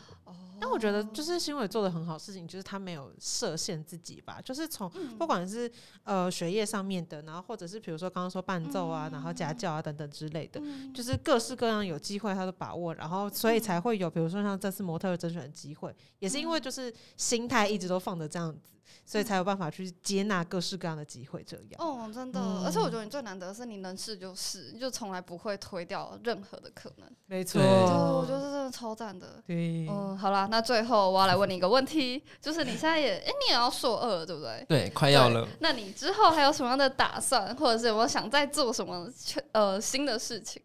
[0.64, 5.70] 但我觉得就是新伟做的很好事情，就是他没有设限自己吧，就是从不管是
[6.04, 10.58] 呃学业上面的，然后或者是比如说刚刚说伴奏啊，然后家教啊等等之类的，
[10.94, 18.73] 就是各式各样有机会他都把握，然后所以才会有比如说像这次模特甄选的机会，也是因为就是心态一直都放着这样子。
[19.04, 21.64] 所以才有办法去接纳各式各样的机会，这样。
[21.78, 27.08] 哦，真的，而且我觉得你最难得的是你能试就试，就从来不会推掉任何的可能。
[27.26, 29.42] 没错，我觉得真的超赞的。
[29.46, 34.64] 对，嗯，好啦，那最后我要来问你一个问题，就是你现在也，哎，你也要硕二对不对？
[34.68, 35.46] 对，快要了。
[35.60, 39.10] 那你之后还有什么样的打算，或者是有没有想再做什么
[39.52, 40.62] 呃新的事情？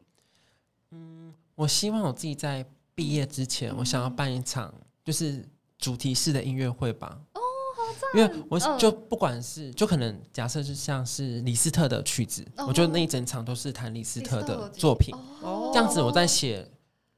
[0.91, 2.65] 嗯，我希望我自己在
[2.95, 5.47] 毕业之前，我想要办一场就是
[5.77, 7.19] 主题式的音乐会吧。
[8.13, 15.15] 因为我就不管是就可能假设是像是李斯特的曲子，我觉得那一整场都是弹李斯特的作品，
[15.71, 16.67] 这样子我在写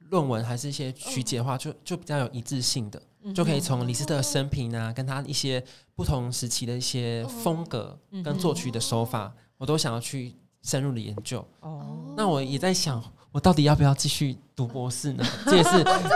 [0.10, 3.02] 论文还是一些曲解的话，就就比较有一致性的，
[3.34, 5.64] 就可以从李斯特的生平啊，跟他一些
[5.96, 11.46] 不同时期的一些风格跟作曲的手法，我都想要去深入的研究。
[11.62, 15.24] 哦，那我也在想，我到底要不要继续读博士呢？
[15.46, 16.10] 这也是真的假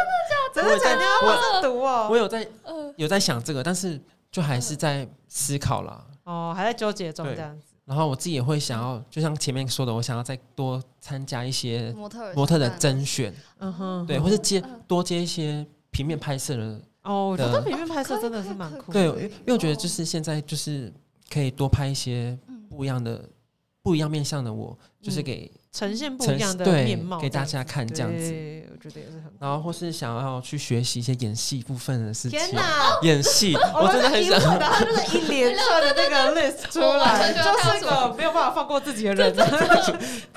[0.53, 0.61] 的？
[0.61, 1.05] 真的假的？
[1.23, 2.45] 我读哦，我有在
[2.97, 4.01] 有在想这个，但是。
[4.35, 7.67] 就还是在思考了哦，还在纠结中这样子。
[7.85, 16.81] 然后我自己也会想要，就像前面说的，我想要再多参加一些模特模特的甄选，嗯哼，对，或是接多接一些平面拍摄的。
[17.03, 19.09] 哦，我觉得平面拍摄真的是蛮酷的。
[19.13, 20.91] 对，因为我觉得就是现在就是
[21.29, 22.37] 可以多拍一些
[22.69, 23.23] 不一样的、
[23.81, 25.49] 不一样面向的我，就是给。
[25.75, 29.23] 呈现不一样的面貌给大家看，这样子，我觉得也是很。
[29.37, 32.39] 然后或是想要去学习一些演戏部分的事情。
[32.39, 34.39] 天哪，演戏， 我真的很想。
[34.39, 39.35] 他就是一连串的那个 list 出来， 就是个没有办法放过自己的人。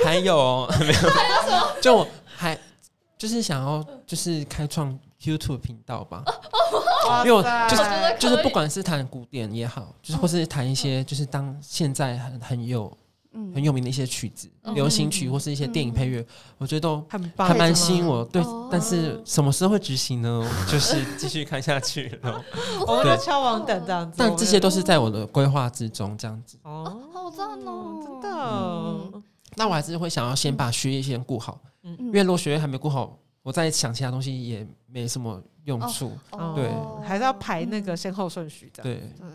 [0.05, 1.07] 还有没有什
[1.49, 1.73] 么？
[1.81, 2.59] 就我还
[3.17, 6.25] 就是想要就是开创 YouTube 频道吧。
[7.25, 7.83] 因为我就是
[8.19, 12.93] 就是不管是谈古典也好，就是或是谈一些就是当现在很很有。
[13.55, 16.25] 很有名的一些曲子，流行曲或是一些电影配乐，
[16.57, 18.25] 我觉得都很还蛮吸引我。
[18.25, 20.45] 对，但是什么时候会执行呢？
[20.69, 22.45] 就是继续看下去了。
[22.87, 26.59] 我们在敲王等这样子，但这些都是在我的规划之中，这样子。
[26.63, 29.23] 哦，好赞哦，真的。
[29.57, 36.13] 那我还是会想要先把学业先顾好，因为如果学业还没顾好，我再想其他东西也没什么用处。
[36.55, 36.71] 对，
[37.07, 38.83] 还是要排那个先后顺序的。
[38.83, 39.29] 对对。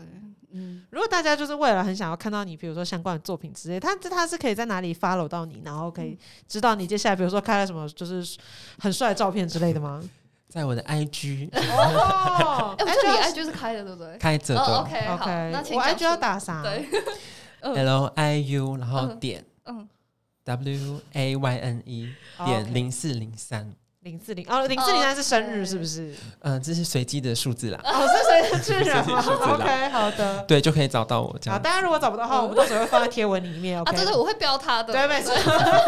[0.56, 6.16] 嗯，如果大家就是为了很想要看到你，比如说相关的作品之类，他这他是可以在哪里 follow 到你，然后可以
[6.48, 8.38] 知道你接下来，比如说开了什么，就是
[8.78, 10.02] 很帅的照片之类的吗？
[10.48, 14.16] 在我的 IG 哦， 哎，这里 IG 是开的，对不对？
[14.18, 14.60] 开着的。
[14.62, 16.62] OK OK，那我 IG 要打啥？
[16.62, 16.86] 对，
[17.60, 19.88] L I U，然后点嗯
[20.44, 23.74] W A Y N E 点零四零三。
[24.04, 26.14] 零四零哦，零四零三是生日是不是？
[26.40, 27.80] 嗯，这是随机的数字啦。
[27.82, 30.44] 哦，是随机的数字 OK，好的。
[30.46, 31.58] 对，就可以找到我这样。
[31.58, 33.78] 好大家如果找不到的话，我们到时候会放在贴文里面。
[33.82, 34.92] 啊，对对，我会标他的。
[34.92, 35.34] 对，没错。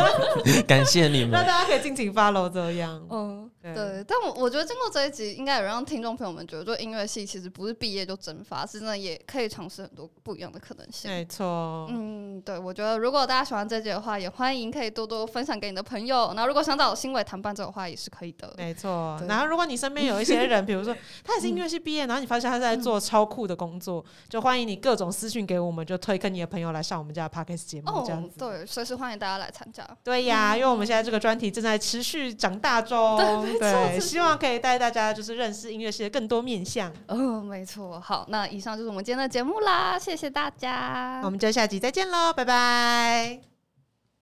[0.66, 1.32] 感谢你们。
[1.38, 2.98] 那大家可以尽情 follow 这样。
[3.10, 4.04] 嗯，对。
[4.06, 11.10] 但我我觉得经过这一集，应该有让听众朋友们觉得，就音乐系其实不是毕业就蒸发，是真的也可以尝试很多不一样的可能性。
[11.10, 11.86] 没错。
[11.90, 12.58] 嗯，对。
[12.58, 16.32] 我觉得如果大家喜欢这集的话，也欢迎可以多多分享给你的朋友。
[16.34, 18.54] 那如果想找新伟谈伴奏的话，也是可以的。
[18.56, 18.86] 没错。
[18.86, 20.94] 错，然后如果你身边有一些人，比如说
[21.24, 28.38] 他也是音乐系毕业，然后你发现他在做超酷的工作，就欢迎你各种私讯给我们，就推跟你的朋友来上我们家的 podcast 节目，这样子。
[28.38, 29.84] 对，随时欢迎大家来参加。
[30.04, 33.16] 对呀，因为我们现在这个专题正在持续长大中，
[33.58, 36.92] 对，希望可以带大家就是认识音乐系的更多面向。
[37.08, 38.00] 哦，没错。
[38.00, 43.55] 好，那以上就是我们今天的节目啦，谢谢大家，我们就下集再见喽，拜拜。